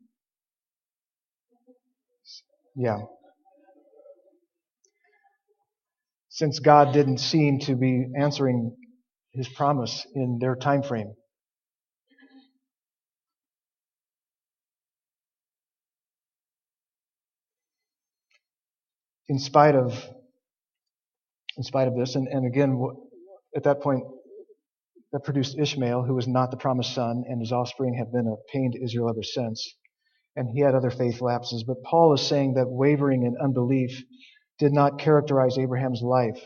Yeah. 2.75 3.01
Since 6.31 6.61
God 6.61 6.95
didn't 6.95 7.19
seem 7.19 7.59
to 7.61 7.75
be 7.75 8.07
answering 8.19 8.75
his 9.33 9.49
promise 9.49 10.07
in 10.15 10.39
their 10.41 10.57
time 10.57 10.83
frame. 10.83 11.13
In 19.29 19.39
spite 19.39 19.75
of 19.75 20.09
in 21.59 21.65
spite 21.65 21.89
of 21.89 21.97
this, 21.97 22.15
and, 22.15 22.29
and 22.29 22.47
again, 22.47 22.81
at 23.55 23.65
that 23.65 23.81
point, 23.81 24.05
that 25.13 25.25
produced 25.25 25.59
Ishmael, 25.59 26.05
who 26.05 26.15
was 26.15 26.29
not 26.29 26.51
the 26.51 26.57
promised 26.57 26.95
son, 26.95 27.25
and 27.29 27.41
his 27.41 27.53
offspring 27.53 27.95
have 27.95 28.13
been 28.13 28.27
a 28.27 28.37
pain 28.53 28.73
to 28.73 28.85
Israel 28.85 29.09
ever 29.11 29.23
since. 29.23 29.75
And 30.37 30.49
he 30.49 30.61
had 30.61 30.75
other 30.75 30.91
faith 30.91 31.21
lapses. 31.21 31.65
But 31.67 31.83
Paul 31.83 32.15
is 32.15 32.23
saying 32.23 32.55
that 32.55 32.69
wavering 32.69 33.25
and 33.25 33.37
unbelief 33.43 34.03
did 34.59 34.73
not 34.73 35.01
characterize 35.01 35.59
Abraham's 35.59 36.03
life. 36.03 36.41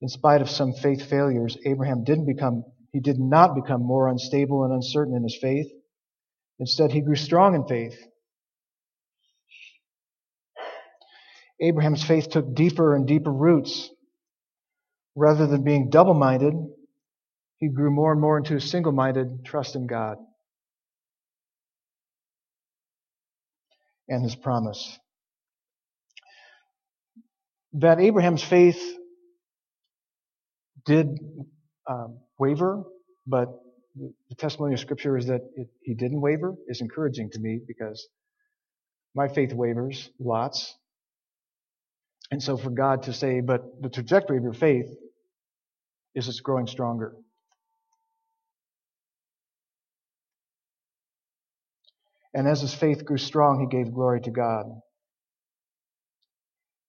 In 0.00 0.08
spite 0.08 0.42
of 0.42 0.50
some 0.50 0.74
faith 0.74 1.08
failures, 1.08 1.56
Abraham 1.64 2.04
didn't 2.04 2.26
become, 2.26 2.64
he 2.92 3.00
did 3.00 3.18
not 3.18 3.54
become 3.54 3.82
more 3.82 4.08
unstable 4.08 4.64
and 4.64 4.72
uncertain 4.72 5.16
in 5.16 5.22
his 5.22 5.38
faith. 5.40 5.66
Instead, 6.60 6.92
he 6.92 7.00
grew 7.00 7.16
strong 7.16 7.54
in 7.54 7.66
faith. 7.66 7.98
Abraham's 11.60 12.04
faith 12.04 12.30
took 12.30 12.54
deeper 12.54 12.94
and 12.94 13.06
deeper 13.06 13.32
roots. 13.32 13.90
Rather 15.16 15.46
than 15.46 15.64
being 15.64 15.90
double 15.90 16.14
minded, 16.14 16.54
he 17.58 17.68
grew 17.68 17.90
more 17.90 18.12
and 18.12 18.20
more 18.20 18.38
into 18.38 18.56
a 18.56 18.60
single 18.60 18.92
minded 18.92 19.44
trust 19.44 19.76
in 19.76 19.86
God 19.86 20.18
and 24.08 24.22
his 24.22 24.36
promise. 24.36 24.98
That 27.74 28.00
Abraham's 28.00 28.42
faith 28.44 28.80
did 30.86 31.18
um, 31.88 32.20
waver, 32.38 32.84
but 33.26 33.48
the 33.96 34.36
testimony 34.36 34.74
of 34.74 34.80
Scripture 34.80 35.18
is 35.18 35.26
that 35.28 35.42
it, 35.56 35.68
he 35.82 35.94
didn't 35.94 36.20
waver 36.20 36.54
is 36.68 36.80
encouraging 36.80 37.30
to 37.32 37.40
me 37.40 37.60
because 37.66 38.08
my 39.14 39.28
faith 39.28 39.52
wavers 39.52 40.10
lots. 40.20 40.76
And 42.30 42.42
so 42.42 42.56
for 42.56 42.70
God 42.70 43.04
to 43.04 43.12
say, 43.12 43.40
but 43.40 43.62
the 43.82 43.88
trajectory 43.90 44.38
of 44.38 44.44
your 44.44 44.54
faith 44.54 44.86
is 46.14 46.28
it's 46.28 46.40
growing 46.40 46.66
stronger. 46.66 47.14
And 52.34 52.48
as 52.48 52.60
his 52.60 52.74
faith 52.74 53.04
grew 53.04 53.18
strong, 53.18 53.60
he 53.60 53.76
gave 53.76 53.92
glory 53.94 54.20
to 54.22 54.30
God. 54.30 54.66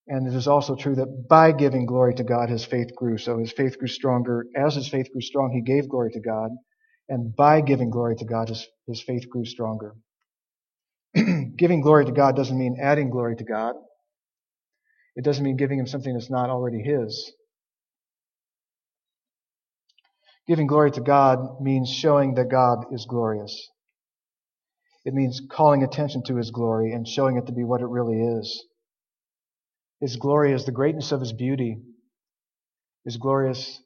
And 0.08 0.27
it 0.27 0.36
is 0.36 0.48
also 0.48 0.75
true 0.75 0.96
that 0.96 1.27
by 1.29 1.51
giving 1.51 1.86
glory 1.86 2.13
to 2.15 2.24
God, 2.24 2.50
his 2.50 2.65
faith 2.65 2.96
grew. 2.96 3.17
So 3.17 3.39
his 3.39 3.51
faith 3.51 3.77
grew 3.79 3.88
stronger. 3.88 4.46
As 4.55 4.75
his 4.75 4.88
faith 4.88 5.12
grew 5.12 5.22
strong, 5.22 5.51
he 5.51 5.62
gave 5.62 5.89
glory 5.89 6.12
to 6.12 6.20
God. 6.20 6.51
And 7.10 7.36
by 7.36 7.62
giving 7.62 7.89
glory 7.89 8.15
to 8.17 8.25
God, 8.25 8.50
his, 8.50 8.67
his 8.88 9.01
faith 9.01 9.29
grew 9.29 9.46
stronger. 9.46 9.96
giving 11.58 11.82
glory 11.82 12.05
to 12.05 12.12
God 12.12 12.36
doesn't 12.36 12.58
mean 12.58 12.77
adding 12.82 13.10
glory 13.10 13.36
to 13.38 13.44
God. 13.44 13.75
It 15.15 15.24
doesn't 15.24 15.44
mean 15.44 15.58
giving 15.58 15.79
him 15.79 15.88
something 15.88 16.13
that's 16.13 16.29
not 16.29 16.50
already 16.50 16.82
his. 16.82 17.32
Giving 20.47 20.67
glory 20.67 20.91
to 20.91 21.01
God 21.01 21.61
means 21.61 21.89
showing 21.89 22.35
that 22.35 22.50
God 22.50 22.85
is 22.91 23.05
glorious. 23.05 23.70
It 25.05 25.13
means 25.13 25.41
calling 25.50 25.83
attention 25.83 26.24
to 26.24 26.35
His 26.35 26.51
glory 26.51 26.93
and 26.93 27.07
showing 27.07 27.37
it 27.37 27.48
to 27.48 27.53
be 27.53 27.63
what 27.63 27.81
it 27.81 27.87
really 27.87 28.22
is. 28.22 28.65
His 30.01 30.17
glory 30.17 30.53
is 30.53 30.65
the 30.65 30.72
greatness 30.72 31.11
of 31.11 31.20
His 31.20 31.33
beauty. 31.33 31.77
His 33.05 33.17
glorious, 33.17 33.81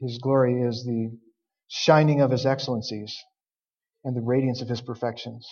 His 0.00 0.18
glory 0.18 0.62
is 0.62 0.84
the 0.84 1.16
shining 1.68 2.20
of 2.20 2.30
His 2.30 2.46
excellencies 2.46 3.16
and 4.04 4.16
the 4.16 4.22
radiance 4.22 4.62
of 4.62 4.68
His 4.68 4.80
perfections. 4.82 5.48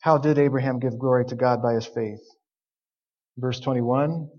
How 0.00 0.18
did 0.18 0.38
Abraham 0.38 0.78
give 0.78 0.98
glory 0.98 1.24
to 1.26 1.34
God 1.34 1.62
by 1.62 1.74
his 1.74 1.86
faith? 1.86 2.20
Verse 3.36 3.60
21 3.60 4.30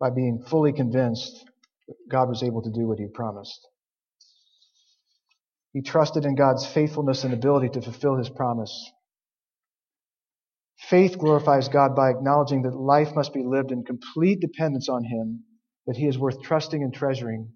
by 0.00 0.10
being 0.10 0.44
fully 0.48 0.72
convinced 0.72 1.44
God 2.10 2.28
was 2.28 2.42
able 2.42 2.62
to 2.62 2.70
do 2.70 2.86
what 2.86 2.98
he 2.98 3.06
promised. 3.12 3.66
He 5.72 5.82
trusted 5.82 6.24
in 6.24 6.34
God's 6.34 6.66
faithfulness 6.66 7.24
and 7.24 7.34
ability 7.34 7.70
to 7.70 7.82
fulfill 7.82 8.16
his 8.16 8.30
promise. 8.30 8.92
Faith 10.78 11.18
glorifies 11.18 11.68
God 11.68 11.94
by 11.96 12.10
acknowledging 12.10 12.62
that 12.62 12.76
life 12.76 13.14
must 13.14 13.34
be 13.34 13.42
lived 13.44 13.72
in 13.72 13.84
complete 13.84 14.40
dependence 14.40 14.88
on 14.88 15.04
him, 15.04 15.44
that 15.86 15.96
he 15.96 16.06
is 16.06 16.18
worth 16.18 16.40
trusting 16.42 16.82
and 16.82 16.94
treasuring, 16.94 17.50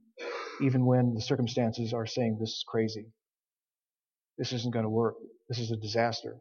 even 0.60 0.84
when 0.86 1.14
the 1.14 1.20
circumstances 1.20 1.92
are 1.92 2.06
saying 2.06 2.38
this 2.40 2.50
is 2.50 2.64
crazy. 2.68 3.06
This 4.38 4.52
isn't 4.52 4.72
going 4.72 4.84
to 4.84 4.90
work. 4.90 5.14
This 5.48 5.58
is 5.58 5.70
a 5.70 5.76
disaster. 5.76 6.36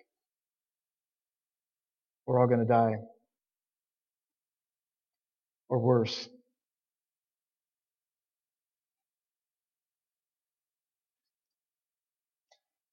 We're 2.25 2.39
all 2.39 2.47
going 2.47 2.61
to 2.61 2.65
die. 2.65 2.95
Or 5.69 5.79
worse. 5.79 6.27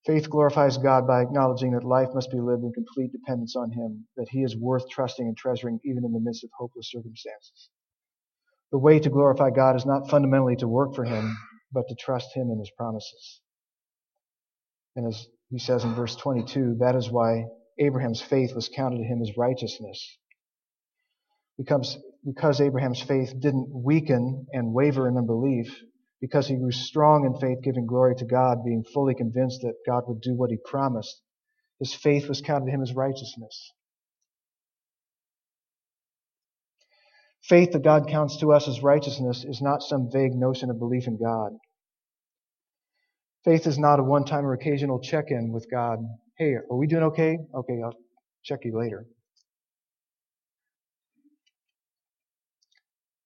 Faith 0.09 0.31
glorifies 0.31 0.79
God 0.79 1.07
by 1.07 1.21
acknowledging 1.21 1.73
that 1.73 1.85
life 1.85 2.09
must 2.15 2.31
be 2.31 2.41
lived 2.41 2.65
in 2.65 2.73
complete 2.73 3.13
dependence 3.13 3.55
on 3.55 3.71
Him, 3.71 4.07
that 4.17 4.29
He 4.31 4.43
is 4.43 4.57
worth 4.57 4.89
trusting 4.89 5.27
and 5.27 5.37
treasuring 5.37 5.79
even 5.85 6.05
in 6.05 6.13
the 6.13 6.21
midst 6.21 6.43
of 6.45 6.51
hopeless 6.59 6.91
circumstances. 6.91 7.69
The 8.73 8.79
way 8.79 8.99
to 9.01 9.11
glorify 9.11 9.51
God 9.51 9.77
is 9.77 9.85
not 9.85 10.09
fundamentally 10.09 10.57
to 10.57 10.67
work 10.67 10.95
for 10.95 11.05
Him, 11.05 11.37
but 11.73 11.89
to 11.89 11.95
trust 11.95 12.35
Him 12.35 12.51
in 12.51 12.59
His 12.59 12.71
promises. 12.71 13.43
And 14.97 15.07
as 15.07 15.29
he 15.51 15.59
says 15.59 15.85
in 15.85 15.95
verse 15.95 16.17
22, 16.17 16.79
that 16.81 16.97
is 16.97 17.11
why 17.11 17.45
Abraham's 17.79 18.21
faith 18.21 18.55
was 18.55 18.69
counted 18.69 18.99
to 18.99 19.05
him 19.05 19.23
as 19.23 19.37
righteousness. 19.37 20.19
Because, 21.57 21.97
because 22.25 22.61
Abraham's 22.61 23.01
faith 23.01 23.33
didn't 23.39 23.69
weaken 23.71 24.47
and 24.53 24.73
waver 24.73 25.09
in 25.09 25.17
unbelief, 25.17 25.69
because 26.21 26.49
he 26.49 26.57
grew 26.57 26.73
strong 26.73 27.27
in 27.27 27.39
faith, 27.41 27.63
giving 27.63 27.87
glory 27.87 28.15
to 28.17 28.25
God, 28.27 28.65
being 28.65 28.85
fully 28.95 29.15
convinced 29.15 29.61
that 29.63 29.75
God 29.87 30.05
would 30.09 30.21
do 30.21 30.35
what 30.35 30.51
he 30.51 30.59
promised. 30.65 31.21
His 31.81 31.95
faith 31.95 32.29
was 32.29 32.41
counted 32.43 32.67
to 32.67 32.73
him 32.73 32.83
as 32.83 32.95
righteousness. 32.95 33.73
Faith 37.45 37.73
that 37.73 37.85
God 37.85 38.09
counts 38.09 38.39
to 38.41 38.53
us 38.53 38.69
as 38.69 38.83
righteousness 38.83 39.45
is 39.49 39.63
not 39.63 39.83
some 39.83 40.11
vague 40.13 40.35
notion 40.35 40.71
of 40.71 40.79
belief 40.79 41.07
in 41.07 41.19
God. 41.23 41.53
Faith 43.45 43.67
is 43.67 43.79
not 43.79 44.01
a 44.01 44.05
one 44.05 44.25
time 44.25 44.47
or 44.47 44.55
occasional 44.55 45.01
check 45.01 45.27
in 45.31 45.53
with 45.53 45.71
God. 45.71 46.01
Hey, 46.39 46.55
are 46.55 46.77
we 46.77 46.87
doing 46.87 47.05
okay? 47.05 47.39
Okay, 47.55 47.81
I'll 47.85 47.95
check 48.45 48.61
you 48.65 48.79
later. 48.79 49.07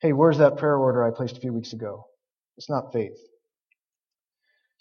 Hey, 0.00 0.12
where's 0.12 0.38
that 0.38 0.58
prayer 0.58 0.76
order 0.76 1.04
I 1.04 1.10
placed 1.16 1.38
a 1.38 1.40
few 1.40 1.52
weeks 1.52 1.72
ago? 1.72 2.06
It's 2.56 2.70
not 2.70 2.92
faith. 2.92 3.18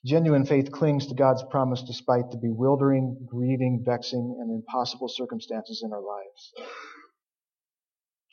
Genuine 0.05 0.45
faith 0.45 0.71
clings 0.71 1.07
to 1.07 1.15
God's 1.15 1.43
promise 1.51 1.83
despite 1.83 2.31
the 2.31 2.37
bewildering, 2.37 3.27
grieving, 3.29 3.83
vexing, 3.85 4.37
and 4.39 4.51
impossible 4.51 5.07
circumstances 5.07 5.83
in 5.85 5.93
our 5.93 6.01
lives. 6.01 6.53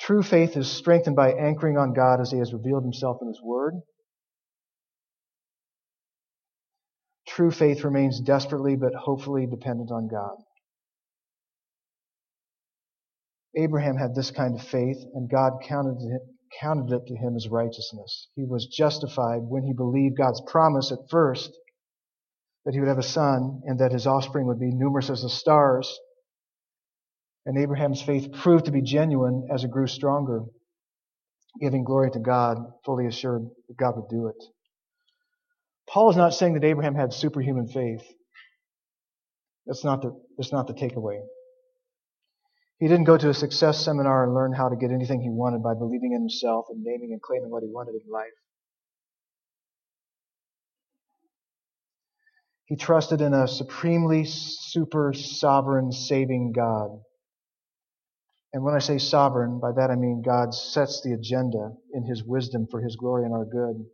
True 0.01 0.23
faith 0.23 0.57
is 0.57 0.71
strengthened 0.71 1.17
by 1.17 1.33
anchoring 1.33 1.77
on 1.77 1.93
God 1.93 2.21
as 2.21 2.31
He 2.31 2.39
has 2.39 2.55
revealed 2.55 2.85
Himself 2.85 3.19
in 3.21 3.29
His 3.29 3.43
Word. 3.43 3.75
True 7.27 7.51
faith 7.51 7.85
remains 7.85 8.21
desperately 8.21 8.75
but 8.77 8.95
hopefully 8.95 9.47
dependent 9.47 9.91
on 9.91 10.09
God. 10.09 10.37
Abraham 13.57 13.97
had 13.97 14.15
this 14.15 14.31
kind 14.31 14.55
of 14.55 14.67
faith, 14.67 14.99
and 15.15 15.29
God 15.29 15.53
counted 15.65 15.99
counted 16.61 16.95
it 16.95 17.07
to 17.07 17.17
him 17.17 17.37
as 17.37 17.49
righteousness. 17.49 18.29
He 18.37 18.45
was 18.45 18.67
justified 18.67 19.43
when 19.43 19.65
he 19.65 19.73
believed 19.73 20.19
God's 20.19 20.43
promise 20.47 20.93
at 20.93 21.11
first 21.11 21.51
that 22.65 22.75
he 22.75 22.81
would 22.81 22.89
have 22.89 22.99
a 22.99 23.03
son 23.03 23.63
and 23.65 23.81
that 23.81 23.93
his 23.93 24.07
offspring 24.07 24.47
would 24.47 24.61
be 24.61 24.71
numerous 24.73 25.11
as 25.11 25.23
the 25.23 25.31
stars. 25.31 25.99
And 27.47 27.59
Abraham's 27.59 28.03
faith 28.03 28.33
proved 28.33 28.67
to 28.67 28.73
be 28.73 28.83
genuine 28.83 29.49
as 29.53 29.65
it 29.65 29.71
grew 29.71 29.87
stronger, 29.87 30.43
giving 31.61 31.85
glory 31.85 32.11
to 32.13 32.21
God, 32.21 32.59
fully 32.85 33.07
assured 33.07 33.49
that 33.69 33.77
God 33.77 33.97
would 33.97 34.09
do 34.09 34.29
it. 34.29 34.45
Paul 35.89 36.11
is 36.11 36.17
not 36.17 36.35
saying 36.35 36.55
that 36.55 36.65
Abraham 36.65 36.95
had 36.95 37.13
superhuman 37.13 37.69
faith. 37.69 38.03
That's 39.67 39.85
not 39.85 40.03
the, 40.03 40.19
that's 40.37 40.53
not 40.53 40.67
the 40.67 40.75
takeaway. 40.75 41.21
He 42.79 42.89
didn't 42.89 43.05
go 43.05 43.17
to 43.19 43.31
a 43.31 43.35
success 43.35 43.85
seminar 43.85 44.25
and 44.25 44.35
learn 44.35 44.53
how 44.53 44.69
to 44.69 44.77
get 44.77 44.91
anything 44.93 45.21
he 45.21 45.31
wanted 45.31 45.63
by 45.63 45.75
believing 45.75 46.13
in 46.13 46.21
himself 46.21 46.67
and 46.71 46.83
naming 46.85 47.13
and 47.13 47.23
claiming 47.23 47.51
what 47.51 47.63
he 47.63 47.69
wanted 47.71 47.95
in 47.95 48.11
life. 48.11 48.29
He 52.67 52.77
trusted 52.77 53.21
in 53.21 53.35
a 53.35 53.49
supremely 53.49 54.25
super 54.27 55.13
sovereign 55.15 55.93
saving 55.93 56.53
God. 56.53 57.01
And 58.53 58.65
when 58.65 58.75
I 58.75 58.79
say 58.79 58.99
sovereign, 58.99 59.61
by 59.61 59.73
that 59.73 59.91
I 59.91 59.97
mean 59.97 60.23
God 60.25 60.55
sets 60.55 61.03
the 61.03 61.13
agenda 61.15 61.73
in 61.95 62.05
his 62.05 62.25
wisdom 62.25 62.67
for 62.71 62.81
his 62.81 62.97
glory 62.97 63.25
and 63.25 63.35
our 63.35 63.45
good. 63.45 63.85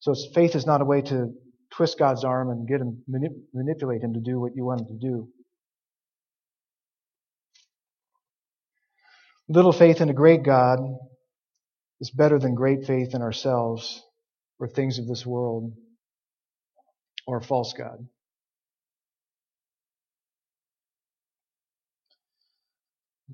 So 0.00 0.14
faith 0.34 0.54
is 0.54 0.66
not 0.66 0.82
a 0.82 0.84
way 0.84 1.02
to 1.02 1.32
twist 1.70 1.98
God's 1.98 2.24
arm 2.24 2.50
and 2.50 2.68
get 2.68 2.80
him, 2.80 3.02
manip- 3.10 3.42
manipulate 3.54 4.02
him 4.02 4.14
to 4.14 4.20
do 4.20 4.40
what 4.40 4.56
you 4.56 4.64
want 4.64 4.82
him 4.82 4.86
to 4.88 4.94
do. 5.08 5.28
Little 9.48 9.72
faith 9.72 10.02
in 10.02 10.10
a 10.10 10.14
great 10.14 10.42
God 10.42 10.78
is 12.00 12.10
better 12.10 12.38
than 12.38 12.54
great 12.54 12.84
faith 12.86 13.14
in 13.14 13.22
ourselves 13.22 14.02
or 14.58 14.68
things 14.68 14.98
of 14.98 15.06
this 15.06 15.24
world 15.24 15.72
or 17.26 17.38
a 17.38 17.42
false 17.42 17.72
God. 17.72 18.06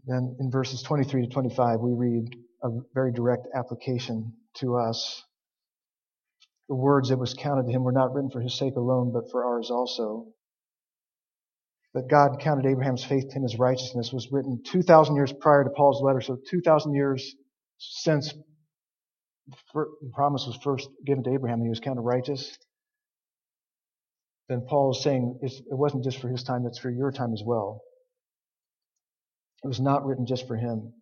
Then 0.07 0.37
in 0.39 0.51
verses 0.51 0.83
23 0.83 1.27
to 1.27 1.33
25, 1.33 1.81
we 1.81 1.93
read 1.93 2.37
a 2.63 2.69
very 2.95 3.13
direct 3.13 3.49
application 3.55 4.35
to 4.59 4.77
us. 4.77 5.23
The 6.69 6.75
words 6.77 7.09
that 7.09 7.19
was 7.19 7.35
counted 7.35 7.67
to 7.67 7.73
him 7.73 7.83
were 7.83 7.93
not 7.93 8.15
written 8.15 8.31
for 8.31 8.41
his 8.41 8.57
sake 8.57 8.77
alone, 8.77 9.13
but 9.13 9.31
for 9.31 9.45
ours 9.45 9.71
also. 9.71 10.29
That 11.95 12.09
God 12.09 12.41
counted 12.41 12.67
Abraham's 12.67 13.05
faith 13.05 13.29
to 13.29 13.35
him 13.35 13.45
as 13.45 13.57
righteousness 13.57 14.13
was 14.13 14.29
written 14.33 14.63
2,000 14.65 15.15
years 15.15 15.33
prior 15.33 15.63
to 15.63 15.71
Paul's 15.71 16.03
letter, 16.03 16.21
so 16.21 16.37
2,000 16.51 16.93
years 16.93 17.35
since 17.79 18.35
the 19.75 20.11
promise 20.13 20.45
was 20.47 20.57
first 20.57 20.89
given 21.07 21.23
to 21.25 21.33
Abraham, 21.33 21.61
and 21.61 21.67
he 21.67 21.71
was 21.71 21.81
counted 21.81 22.01
righteous. 22.03 22.59
Then 24.49 24.67
Paul 24.69 24.91
is 24.93 25.03
saying 25.03 25.39
it 25.43 25.53
wasn't 25.71 26.05
just 26.05 26.19
for 26.19 26.29
his 26.29 26.43
time, 26.43 26.67
it's 26.67 26.79
for 26.79 26.91
your 26.91 27.13
time 27.13 27.33
as 27.33 27.43
well. 27.45 27.83
It 29.63 29.69
was 29.69 29.81
not 29.81 30.05
written 30.05 30.27
just 30.27 30.47
for 30.47 30.57
him. 30.57 30.93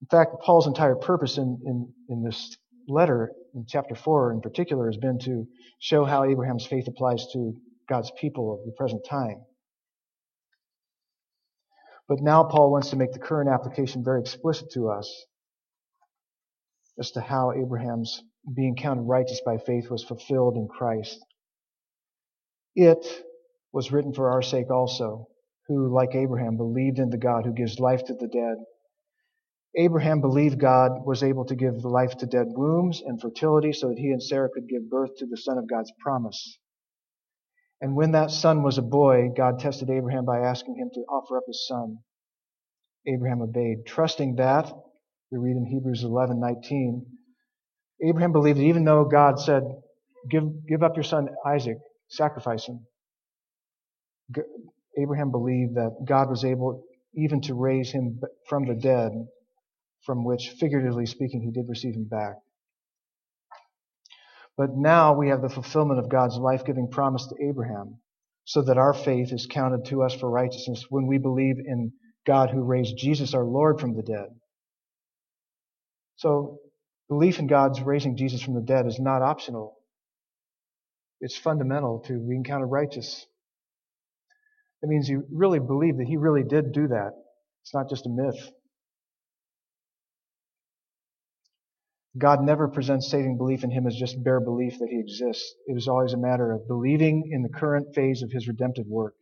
In 0.00 0.06
fact, 0.10 0.30
Paul's 0.42 0.66
entire 0.66 0.94
purpose 0.94 1.38
in, 1.38 1.60
in, 1.66 1.92
in 2.08 2.22
this 2.22 2.56
letter, 2.86 3.32
in 3.54 3.66
chapter 3.68 3.94
4 3.94 4.32
in 4.32 4.40
particular, 4.40 4.86
has 4.86 4.96
been 4.96 5.18
to 5.20 5.46
show 5.80 6.04
how 6.04 6.24
Abraham's 6.24 6.66
faith 6.66 6.86
applies 6.88 7.26
to 7.32 7.54
God's 7.88 8.10
people 8.18 8.54
of 8.54 8.64
the 8.64 8.72
present 8.72 9.04
time. 9.04 9.44
But 12.08 12.20
now 12.20 12.44
Paul 12.44 12.72
wants 12.72 12.90
to 12.90 12.96
make 12.96 13.12
the 13.12 13.18
current 13.18 13.50
application 13.50 14.02
very 14.02 14.20
explicit 14.20 14.70
to 14.72 14.88
us 14.88 15.26
as 16.98 17.10
to 17.12 17.20
how 17.20 17.52
Abraham's 17.52 18.22
being 18.54 18.74
counted 18.74 19.02
righteous 19.02 19.40
by 19.44 19.58
faith 19.58 19.90
was 19.90 20.02
fulfilled 20.02 20.56
in 20.56 20.68
Christ. 20.68 21.24
It 22.74 23.06
was 23.72 23.92
written 23.92 24.14
for 24.14 24.30
our 24.30 24.42
sake 24.42 24.70
also, 24.70 25.28
who, 25.66 25.92
like 25.94 26.14
Abraham, 26.14 26.56
believed 26.56 26.98
in 26.98 27.10
the 27.10 27.18
God 27.18 27.44
who 27.44 27.52
gives 27.52 27.78
life 27.78 28.04
to 28.04 28.14
the 28.14 28.28
dead. 28.28 28.56
Abraham 29.76 30.20
believed 30.20 30.58
God 30.58 31.04
was 31.04 31.22
able 31.22 31.44
to 31.44 31.54
give 31.54 31.84
life 31.84 32.16
to 32.18 32.26
dead 32.26 32.46
wombs 32.48 33.02
and 33.04 33.20
fertility 33.20 33.72
so 33.72 33.88
that 33.88 33.98
he 33.98 34.10
and 34.10 34.22
Sarah 34.22 34.48
could 34.48 34.68
give 34.68 34.88
birth 34.88 35.10
to 35.18 35.26
the 35.26 35.36
son 35.36 35.58
of 35.58 35.68
God's 35.68 35.92
promise. 36.00 36.58
And 37.80 37.94
when 37.94 38.12
that 38.12 38.30
son 38.30 38.62
was 38.62 38.78
a 38.78 38.82
boy, 38.82 39.28
God 39.36 39.60
tested 39.60 39.90
Abraham 39.90 40.24
by 40.24 40.40
asking 40.40 40.76
him 40.76 40.90
to 40.94 41.00
offer 41.02 41.36
up 41.36 41.44
his 41.46 41.66
son. 41.68 41.98
Abraham 43.06 43.42
obeyed, 43.42 43.86
trusting 43.86 44.36
that, 44.36 44.72
we 45.30 45.38
read 45.38 45.56
in 45.56 45.66
Hebrews 45.66 46.04
11:19, 46.04 47.06
Abraham 48.02 48.32
believed 48.32 48.58
that 48.58 48.64
even 48.64 48.84
though 48.84 49.04
God 49.04 49.40
said, 49.40 49.62
give, 50.30 50.44
give 50.68 50.82
up 50.82 50.96
your 50.96 51.04
son 51.04 51.28
Isaac, 51.46 51.78
sacrifice 52.08 52.66
him, 52.66 52.86
Abraham 54.98 55.30
believed 55.30 55.76
that 55.76 55.96
God 56.04 56.30
was 56.30 56.44
able 56.44 56.84
even 57.14 57.40
to 57.42 57.54
raise 57.54 57.90
him 57.92 58.20
from 58.48 58.66
the 58.66 58.74
dead, 58.74 59.12
from 60.04 60.24
which, 60.24 60.50
figuratively 60.60 61.06
speaking, 61.06 61.42
he 61.42 61.50
did 61.50 61.68
receive 61.68 61.94
him 61.94 62.04
back. 62.04 62.34
But 64.58 64.76
now 64.76 65.14
we 65.14 65.28
have 65.28 65.40
the 65.40 65.48
fulfillment 65.48 66.00
of 66.00 66.10
God's 66.10 66.36
life 66.36 66.64
giving 66.64 66.90
promise 66.90 67.28
to 67.28 67.48
Abraham, 67.48 68.00
so 68.44 68.60
that 68.62 68.76
our 68.76 68.92
faith 68.92 69.32
is 69.32 69.46
counted 69.46 69.84
to 69.86 70.02
us 70.02 70.14
for 70.14 70.28
righteousness 70.28 70.84
when 70.90 71.06
we 71.06 71.18
believe 71.18 71.58
in 71.60 71.92
God 72.26 72.50
who 72.50 72.64
raised 72.64 72.98
Jesus 72.98 73.34
our 73.34 73.44
Lord 73.44 73.80
from 73.80 73.94
the 73.94 74.02
dead. 74.02 74.26
So, 76.16 76.58
belief 77.08 77.38
in 77.38 77.46
God's 77.46 77.80
raising 77.80 78.16
Jesus 78.16 78.42
from 78.42 78.54
the 78.54 78.60
dead 78.60 78.86
is 78.86 78.98
not 78.98 79.22
optional. 79.22 79.76
It's 81.20 81.38
fundamental 81.38 82.00
to 82.08 82.18
being 82.18 82.42
counted 82.42 82.66
righteous. 82.66 83.24
It 84.82 84.88
means 84.88 85.08
you 85.08 85.24
really 85.32 85.60
believe 85.60 85.98
that 85.98 86.08
he 86.08 86.16
really 86.16 86.42
did 86.42 86.72
do 86.72 86.88
that. 86.88 87.12
It's 87.62 87.74
not 87.74 87.88
just 87.88 88.06
a 88.06 88.10
myth. 88.10 88.50
God 92.16 92.42
never 92.42 92.68
presents 92.68 93.10
saving 93.10 93.36
belief 93.36 93.64
in 93.64 93.70
him 93.70 93.86
as 93.86 93.94
just 93.94 94.22
bare 94.24 94.40
belief 94.40 94.78
that 94.78 94.88
he 94.88 94.98
exists. 94.98 95.54
It 95.66 95.76
is 95.76 95.88
always 95.88 96.14
a 96.14 96.18
matter 96.18 96.52
of 96.52 96.66
believing 96.66 97.30
in 97.30 97.42
the 97.42 97.48
current 97.48 97.94
phase 97.94 98.22
of 98.22 98.30
his 98.32 98.48
redemptive 98.48 98.86
work. 98.86 99.14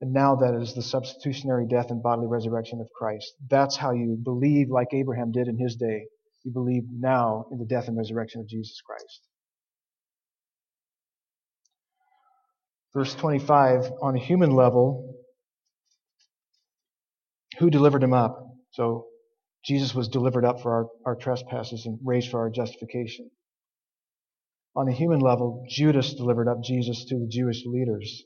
And 0.00 0.12
now 0.12 0.34
that 0.36 0.54
is 0.60 0.74
the 0.74 0.82
substitutionary 0.82 1.66
death 1.66 1.90
and 1.90 2.02
bodily 2.02 2.26
resurrection 2.26 2.80
of 2.80 2.88
Christ. 2.92 3.32
That's 3.48 3.76
how 3.76 3.92
you 3.92 4.18
believe 4.22 4.68
like 4.68 4.88
Abraham 4.92 5.30
did 5.30 5.48
in 5.48 5.56
his 5.56 5.76
day. 5.76 6.06
You 6.42 6.52
believe 6.52 6.82
now 6.90 7.46
in 7.52 7.58
the 7.58 7.64
death 7.64 7.88
and 7.88 7.96
resurrection 7.96 8.40
of 8.40 8.48
Jesus 8.48 8.80
Christ. 8.84 9.22
Verse 12.92 13.14
25, 13.14 13.92
on 14.02 14.14
a 14.14 14.20
human 14.20 14.50
level, 14.50 15.16
who 17.58 17.70
delivered 17.70 18.02
him 18.02 18.12
up? 18.12 18.44
So 18.72 19.06
Jesus 19.64 19.94
was 19.94 20.08
delivered 20.08 20.44
up 20.44 20.60
for 20.60 20.72
our, 20.72 20.86
our 21.06 21.16
trespasses 21.16 21.86
and 21.86 21.98
raised 22.04 22.30
for 22.30 22.40
our 22.40 22.50
justification. 22.50 23.30
On 24.76 24.88
a 24.88 24.92
human 24.92 25.20
level, 25.20 25.64
Judas 25.68 26.14
delivered 26.14 26.48
up 26.48 26.62
Jesus 26.62 27.04
to 27.06 27.18
the 27.18 27.28
Jewish 27.28 27.64
leaders. 27.64 28.24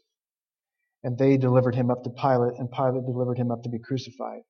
And 1.04 1.16
they 1.16 1.36
delivered 1.36 1.76
him 1.76 1.90
up 1.90 2.02
to 2.04 2.10
Pilate, 2.10 2.58
and 2.58 2.70
Pilate 2.70 3.06
delivered 3.06 3.38
him 3.38 3.52
up 3.52 3.62
to 3.62 3.68
be 3.68 3.78
crucified. 3.78 4.40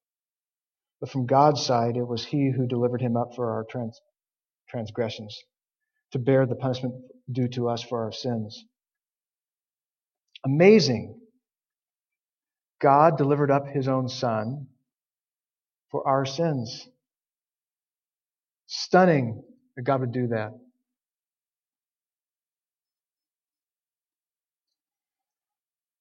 But 1.00 1.10
from 1.10 1.26
God's 1.26 1.64
side, 1.64 1.96
it 1.96 2.06
was 2.06 2.24
he 2.24 2.50
who 2.50 2.66
delivered 2.66 3.02
him 3.02 3.16
up 3.16 3.34
for 3.36 3.52
our 3.52 3.64
trans- 3.68 4.00
transgressions, 4.70 5.38
to 6.12 6.18
bear 6.18 6.46
the 6.46 6.54
punishment 6.54 6.94
due 7.30 7.48
to 7.48 7.68
us 7.68 7.82
for 7.82 8.04
our 8.04 8.12
sins. 8.12 8.64
Amazing. 10.44 11.20
God 12.80 13.18
delivered 13.18 13.50
up 13.50 13.66
his 13.66 13.88
own 13.88 14.08
son 14.08 14.68
for 15.90 16.06
our 16.06 16.26
sins. 16.26 16.86
Stunning 18.66 19.42
that 19.76 19.82
God 19.82 20.00
would 20.00 20.12
do 20.12 20.28
that. 20.28 20.52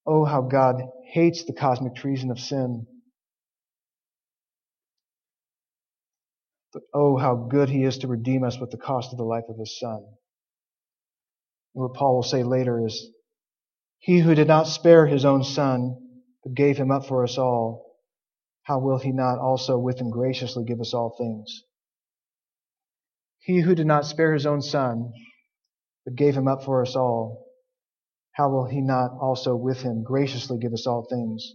Oh, 0.06 0.24
how 0.24 0.42
God 0.42 0.82
hates 1.04 1.44
the 1.44 1.52
cosmic 1.52 1.94
treason 1.94 2.30
of 2.30 2.38
sin. 2.38 2.86
But 6.72 6.82
oh, 6.94 7.16
how 7.16 7.34
good 7.50 7.68
he 7.68 7.84
is 7.84 7.98
to 7.98 8.08
redeem 8.08 8.44
us 8.44 8.58
with 8.58 8.70
the 8.70 8.76
cost 8.78 9.12
of 9.12 9.18
the 9.18 9.24
life 9.24 9.44
of 9.48 9.58
his 9.58 9.78
son. 9.78 10.04
And 11.74 11.82
what 11.84 11.94
Paul 11.94 12.16
will 12.16 12.22
say 12.22 12.42
later 12.42 12.86
is, 12.86 13.10
he 13.98 14.20
who 14.20 14.34
did 14.34 14.48
not 14.48 14.66
spare 14.66 15.06
his 15.06 15.24
own 15.24 15.44
son, 15.44 15.96
but 16.44 16.54
gave 16.54 16.76
him 16.76 16.90
up 16.90 17.06
for 17.06 17.24
us 17.24 17.38
all, 17.38 17.87
how 18.68 18.78
will 18.78 18.98
he 18.98 19.12
not 19.12 19.38
also 19.38 19.78
with 19.78 19.98
him 19.98 20.10
graciously 20.10 20.62
give 20.62 20.78
us 20.78 20.92
all 20.92 21.14
things? 21.16 21.62
He 23.38 23.60
who 23.62 23.74
did 23.74 23.86
not 23.86 24.04
spare 24.04 24.34
his 24.34 24.44
own 24.44 24.60
son, 24.60 25.10
but 26.04 26.14
gave 26.14 26.36
him 26.36 26.46
up 26.46 26.64
for 26.64 26.82
us 26.82 26.94
all, 26.94 27.46
how 28.32 28.50
will 28.50 28.66
he 28.66 28.82
not 28.82 29.12
also 29.22 29.56
with 29.56 29.80
him 29.80 30.04
graciously 30.04 30.58
give 30.58 30.74
us 30.74 30.86
all 30.86 31.06
things? 31.08 31.54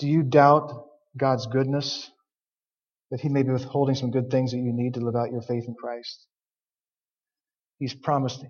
Do 0.00 0.06
you 0.06 0.22
doubt 0.22 0.88
God's 1.16 1.46
goodness? 1.46 2.10
That 3.10 3.22
he 3.22 3.30
may 3.30 3.42
be 3.42 3.52
withholding 3.52 3.94
some 3.94 4.10
good 4.10 4.30
things 4.30 4.50
that 4.50 4.58
you 4.58 4.72
need 4.74 4.94
to 4.94 5.00
live 5.00 5.16
out 5.16 5.32
your 5.32 5.40
faith 5.40 5.64
in 5.66 5.74
Christ? 5.74 6.26
He's 7.78 7.94
promised 7.94 8.44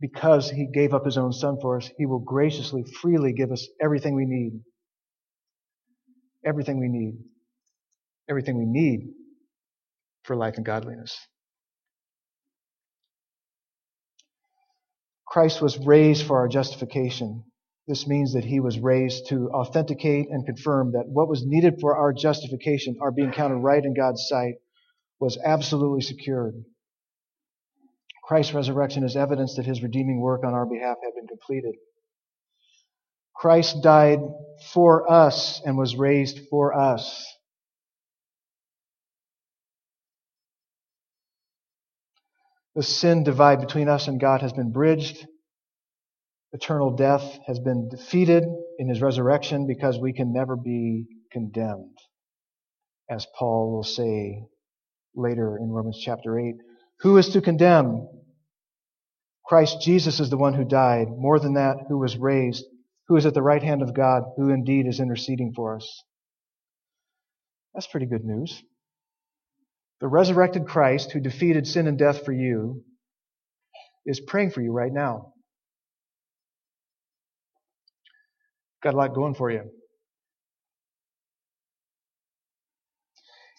because 0.00 0.50
he 0.50 0.66
gave 0.66 0.94
up 0.94 1.04
his 1.04 1.18
own 1.18 1.32
son 1.32 1.58
for 1.60 1.76
us, 1.76 1.90
he 1.98 2.06
will 2.06 2.20
graciously, 2.20 2.84
freely 3.02 3.32
give 3.32 3.52
us 3.52 3.68
everything 3.82 4.14
we 4.14 4.26
need. 4.26 4.60
Everything 6.44 6.80
we 6.80 6.88
need. 6.88 7.18
Everything 8.28 8.58
we 8.58 8.66
need 8.66 9.12
for 10.24 10.36
life 10.36 10.56
and 10.56 10.64
godliness. 10.64 11.18
Christ 15.26 15.62
was 15.62 15.78
raised 15.78 16.26
for 16.26 16.38
our 16.38 16.48
justification. 16.48 17.44
This 17.86 18.06
means 18.06 18.34
that 18.34 18.44
he 18.44 18.60
was 18.60 18.78
raised 18.78 19.28
to 19.28 19.50
authenticate 19.50 20.28
and 20.30 20.46
confirm 20.46 20.92
that 20.92 21.08
what 21.08 21.28
was 21.28 21.44
needed 21.46 21.76
for 21.80 21.96
our 21.96 22.12
justification, 22.12 22.96
our 23.00 23.12
being 23.12 23.32
counted 23.32 23.56
right 23.58 23.84
in 23.84 23.94
God's 23.94 24.26
sight, 24.28 24.54
was 25.20 25.38
absolutely 25.44 26.00
secured. 26.02 26.54
Christ's 28.30 28.54
resurrection 28.54 29.02
is 29.02 29.16
evidence 29.16 29.56
that 29.56 29.66
his 29.66 29.82
redeeming 29.82 30.20
work 30.20 30.44
on 30.44 30.54
our 30.54 30.64
behalf 30.64 30.98
had 31.02 31.16
been 31.16 31.26
completed. 31.26 31.74
Christ 33.34 33.82
died 33.82 34.20
for 34.72 35.10
us 35.10 35.60
and 35.64 35.76
was 35.76 35.96
raised 35.96 36.38
for 36.48 36.72
us. 36.72 37.26
The 42.76 42.84
sin 42.84 43.24
divide 43.24 43.60
between 43.60 43.88
us 43.88 44.06
and 44.06 44.20
God 44.20 44.42
has 44.42 44.52
been 44.52 44.70
bridged. 44.70 45.26
Eternal 46.52 46.94
death 46.94 47.36
has 47.48 47.58
been 47.58 47.88
defeated 47.88 48.44
in 48.78 48.88
his 48.88 49.02
resurrection 49.02 49.66
because 49.66 49.98
we 49.98 50.12
can 50.12 50.32
never 50.32 50.54
be 50.54 51.06
condemned. 51.32 51.98
As 53.10 53.26
Paul 53.36 53.72
will 53.72 53.82
say 53.82 54.44
later 55.16 55.58
in 55.60 55.68
Romans 55.70 56.00
chapter 56.00 56.38
8. 56.38 56.54
Who 57.00 57.18
is 57.18 57.30
to 57.30 57.40
condemn? 57.40 58.06
Christ 59.50 59.80
Jesus 59.80 60.20
is 60.20 60.30
the 60.30 60.36
one 60.36 60.54
who 60.54 60.64
died. 60.64 61.08
More 61.08 61.40
than 61.40 61.54
that, 61.54 61.78
who 61.88 61.98
was 61.98 62.16
raised, 62.16 62.64
who 63.08 63.16
is 63.16 63.26
at 63.26 63.34
the 63.34 63.42
right 63.42 63.60
hand 63.60 63.82
of 63.82 63.92
God, 63.92 64.22
who 64.36 64.50
indeed 64.50 64.86
is 64.86 65.00
interceding 65.00 65.54
for 65.56 65.74
us. 65.74 66.04
That's 67.74 67.88
pretty 67.88 68.06
good 68.06 68.24
news. 68.24 68.62
The 70.00 70.06
resurrected 70.06 70.68
Christ 70.68 71.10
who 71.10 71.18
defeated 71.18 71.66
sin 71.66 71.88
and 71.88 71.98
death 71.98 72.24
for 72.24 72.30
you 72.30 72.84
is 74.06 74.20
praying 74.20 74.52
for 74.52 74.60
you 74.60 74.70
right 74.70 74.92
now. 74.92 75.32
Got 78.84 78.94
a 78.94 78.98
lot 78.98 79.16
going 79.16 79.34
for 79.34 79.50
you. 79.50 79.64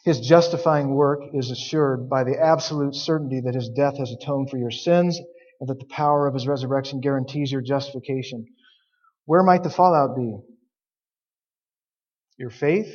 His 0.06 0.22
justifying 0.22 0.96
work 0.96 1.20
is 1.34 1.52
assured 1.52 2.10
by 2.10 2.24
the 2.24 2.40
absolute 2.42 2.96
certainty 2.96 3.42
that 3.42 3.56
his 3.56 3.68
death 3.68 3.98
has 3.98 4.14
atoned 4.14 4.50
for 4.50 4.58
your 4.58 4.72
sins 4.72 5.20
and 5.62 5.70
that 5.70 5.80
the 5.80 5.86
power 5.86 6.28
of 6.28 6.34
his 6.34 6.48
resurrection 6.48 7.00
guarantees 7.00 7.52
your 7.52 7.62
justification. 7.62 8.48
Where 9.26 9.44
might 9.44 9.62
the 9.64 9.70
fallout 9.70 10.18
be? 10.18 10.38
Your 12.38 12.50
faith? 12.50 12.92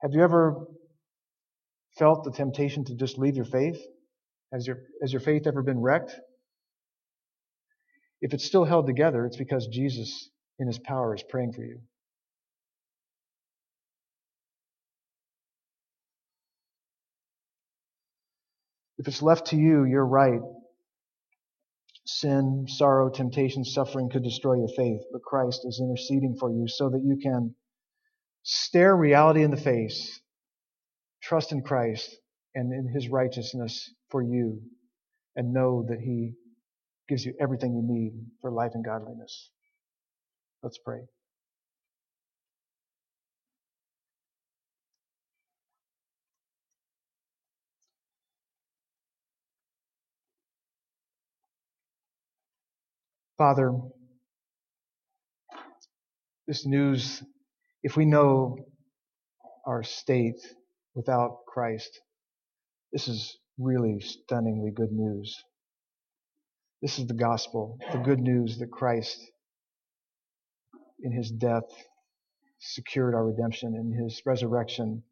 Have 0.00 0.14
you 0.14 0.22
ever 0.22 0.66
felt 1.98 2.24
the 2.24 2.32
temptation 2.32 2.86
to 2.86 2.96
just 2.96 3.18
leave 3.18 3.36
your 3.36 3.44
faith? 3.44 3.78
Has 4.52 4.66
your, 4.66 4.78
has 5.02 5.12
your 5.12 5.20
faith 5.20 5.46
ever 5.46 5.62
been 5.62 5.80
wrecked? 5.80 6.12
If 8.22 8.32
it's 8.32 8.46
still 8.46 8.64
held 8.64 8.86
together, 8.86 9.26
it's 9.26 9.36
because 9.36 9.66
Jesus, 9.66 10.30
in 10.58 10.66
his 10.66 10.78
power, 10.78 11.14
is 11.14 11.22
praying 11.28 11.52
for 11.52 11.62
you. 11.62 11.80
If 19.02 19.08
it's 19.08 19.22
left 19.22 19.48
to 19.48 19.56
you, 19.56 19.84
you're 19.84 20.06
right. 20.06 20.40
Sin, 22.06 22.66
sorrow, 22.68 23.10
temptation, 23.10 23.64
suffering 23.64 24.10
could 24.10 24.22
destroy 24.22 24.54
your 24.54 24.68
faith, 24.76 25.02
but 25.12 25.22
Christ 25.22 25.62
is 25.64 25.82
interceding 25.82 26.36
for 26.38 26.52
you 26.52 26.68
so 26.68 26.88
that 26.90 27.02
you 27.04 27.18
can 27.22 27.56
stare 28.44 28.96
reality 28.96 29.42
in 29.42 29.50
the 29.50 29.58
face 29.58 30.20
Trust 31.22 31.52
in 31.52 31.62
Christ 31.62 32.16
and 32.54 32.72
in 32.72 32.92
His 32.92 33.08
righteousness 33.08 33.90
for 34.10 34.22
you 34.22 34.60
and 35.36 35.52
know 35.52 35.84
that 35.88 36.00
He 36.00 36.34
gives 37.08 37.24
you 37.24 37.34
everything 37.40 37.74
you 37.74 37.82
need 37.82 38.12
for 38.40 38.50
life 38.50 38.72
and 38.74 38.84
godliness. 38.84 39.50
Let's 40.62 40.78
pray. 40.78 41.00
Father, 53.42 53.72
this 56.46 56.64
news, 56.64 57.24
if 57.82 57.96
we 57.96 58.04
know 58.04 58.56
our 59.66 59.82
state, 59.82 60.38
without 60.94 61.38
Christ. 61.48 61.90
This 62.92 63.08
is 63.08 63.36
really 63.58 63.98
stunningly 63.98 64.70
good 64.70 64.92
news. 64.92 65.36
This 66.82 67.00
is 67.00 67.08
the 67.08 67.14
gospel, 67.14 67.78
the 67.90 67.98
good 67.98 68.20
news 68.20 68.58
that 68.58 68.70
Christ, 68.70 69.20
in 71.02 71.10
his 71.10 71.28
death, 71.28 71.64
secured 72.60 73.12
our 73.12 73.26
redemption, 73.26 73.74
in 73.74 74.04
his 74.04 74.22
resurrection, 74.24 75.02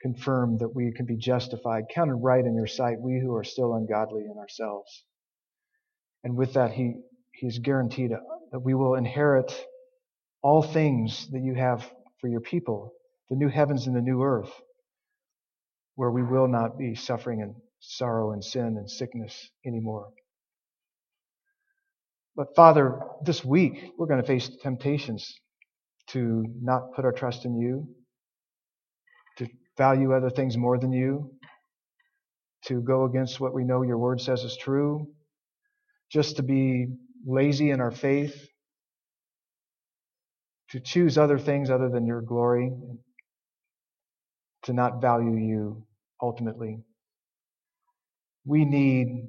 confirmed 0.00 0.60
that 0.60 0.74
we 0.74 0.90
can 0.90 1.04
be 1.04 1.18
justified, 1.18 1.84
counted 1.94 2.14
right 2.14 2.46
in 2.46 2.56
your 2.56 2.66
sight, 2.66 2.98
we 2.98 3.20
who 3.22 3.34
are 3.34 3.44
still 3.44 3.74
ungodly 3.74 4.22
in 4.22 4.38
ourselves. 4.38 5.04
And 6.24 6.34
with 6.34 6.54
that, 6.54 6.72
he, 6.72 7.02
he's 7.38 7.58
guaranteed 7.58 8.12
uh, 8.12 8.18
that 8.52 8.60
we 8.60 8.74
will 8.74 8.94
inherit 8.94 9.52
all 10.42 10.62
things 10.62 11.28
that 11.32 11.40
you 11.40 11.54
have 11.54 11.84
for 12.20 12.28
your 12.28 12.40
people, 12.40 12.92
the 13.30 13.36
new 13.36 13.48
heavens 13.48 13.86
and 13.86 13.96
the 13.96 14.00
new 14.00 14.22
earth 14.22 14.50
where 15.96 16.10
we 16.10 16.22
will 16.22 16.48
not 16.48 16.78
be 16.78 16.94
suffering 16.94 17.42
and 17.42 17.54
sorrow 17.80 18.32
and 18.32 18.44
sin 18.44 18.76
and 18.78 18.90
sickness 18.90 19.50
anymore. 19.66 20.08
But 22.36 22.54
Father, 22.56 23.00
this 23.24 23.44
week 23.44 23.92
we're 23.96 24.06
going 24.06 24.20
to 24.20 24.26
face 24.26 24.50
temptations 24.62 25.38
to 26.08 26.44
not 26.60 26.92
put 26.94 27.04
our 27.04 27.12
trust 27.12 27.44
in 27.44 27.56
you, 27.56 27.88
to 29.38 29.48
value 29.78 30.12
other 30.12 30.30
things 30.30 30.56
more 30.56 30.78
than 30.78 30.92
you, 30.92 31.30
to 32.66 32.80
go 32.80 33.04
against 33.04 33.40
what 33.40 33.54
we 33.54 33.64
know 33.64 33.82
your 33.82 33.98
word 33.98 34.20
says 34.20 34.42
is 34.42 34.56
true, 34.56 35.06
just 36.10 36.36
to 36.36 36.42
be 36.42 36.88
lazy 37.26 37.70
in 37.70 37.80
our 37.80 37.90
faith, 37.90 38.48
to 40.70 40.80
choose 40.80 41.18
other 41.18 41.38
things 41.38 41.70
other 41.70 41.88
than 41.88 42.06
your 42.06 42.22
glory, 42.22 42.72
to 44.64 44.72
not 44.72 45.00
value 45.00 45.36
you 45.36 45.86
ultimately. 46.20 46.80
We 48.44 48.64
need 48.64 49.28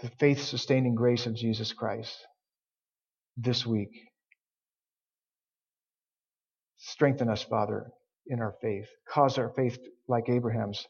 the 0.00 0.10
faith 0.20 0.42
sustaining 0.42 0.94
grace 0.94 1.26
of 1.26 1.34
Jesus 1.34 1.72
Christ 1.72 2.16
this 3.36 3.66
week. 3.66 3.90
Strengthen 6.78 7.28
us, 7.28 7.42
Father, 7.42 7.90
in 8.26 8.40
our 8.40 8.54
faith. 8.60 8.88
Cause 9.08 9.38
our 9.38 9.50
faith, 9.50 9.78
like 10.08 10.28
Abraham's, 10.28 10.86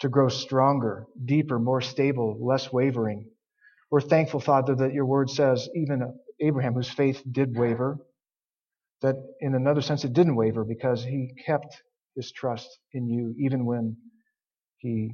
to 0.00 0.08
grow 0.08 0.28
stronger, 0.28 1.06
deeper, 1.24 1.58
more 1.58 1.80
stable, 1.82 2.38
less 2.40 2.72
wavering. 2.72 3.28
We're 3.94 4.00
thankful, 4.00 4.40
Father, 4.40 4.74
that 4.74 4.92
your 4.92 5.06
word 5.06 5.30
says 5.30 5.68
even 5.76 6.18
Abraham, 6.40 6.74
whose 6.74 6.90
faith 6.90 7.22
did 7.30 7.56
waver, 7.56 7.96
that 9.02 9.14
in 9.38 9.54
another 9.54 9.82
sense 9.82 10.02
it 10.02 10.12
didn't 10.12 10.34
waver 10.34 10.64
because 10.64 11.04
he 11.04 11.30
kept 11.46 11.80
his 12.16 12.32
trust 12.32 12.68
in 12.92 13.06
you 13.08 13.36
even 13.38 13.64
when 13.66 13.96
he 14.78 15.12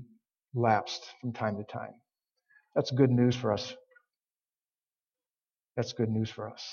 lapsed 0.54 1.04
from 1.20 1.34
time 1.34 1.58
to 1.58 1.64
time. 1.64 1.92
That's 2.74 2.90
good 2.90 3.10
news 3.10 3.36
for 3.36 3.52
us. 3.52 3.74
That's 5.76 5.92
good 5.92 6.08
news 6.08 6.30
for 6.30 6.48
us. 6.48 6.66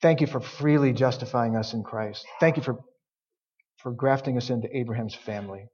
Thank 0.00 0.22
you 0.22 0.26
for 0.26 0.40
freely 0.40 0.94
justifying 0.94 1.54
us 1.54 1.74
in 1.74 1.82
Christ. 1.82 2.24
Thank 2.40 2.56
you 2.56 2.62
for, 2.62 2.78
for 3.76 3.92
grafting 3.92 4.38
us 4.38 4.48
into 4.48 4.74
Abraham's 4.74 5.14
family. 5.14 5.66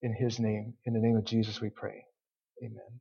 In 0.00 0.14
his 0.14 0.40
name, 0.40 0.72
in 0.86 0.94
the 0.94 1.00
name 1.00 1.18
of 1.18 1.26
Jesus, 1.26 1.60
we 1.60 1.68
pray. 1.68 2.05
Amen. 2.62 3.00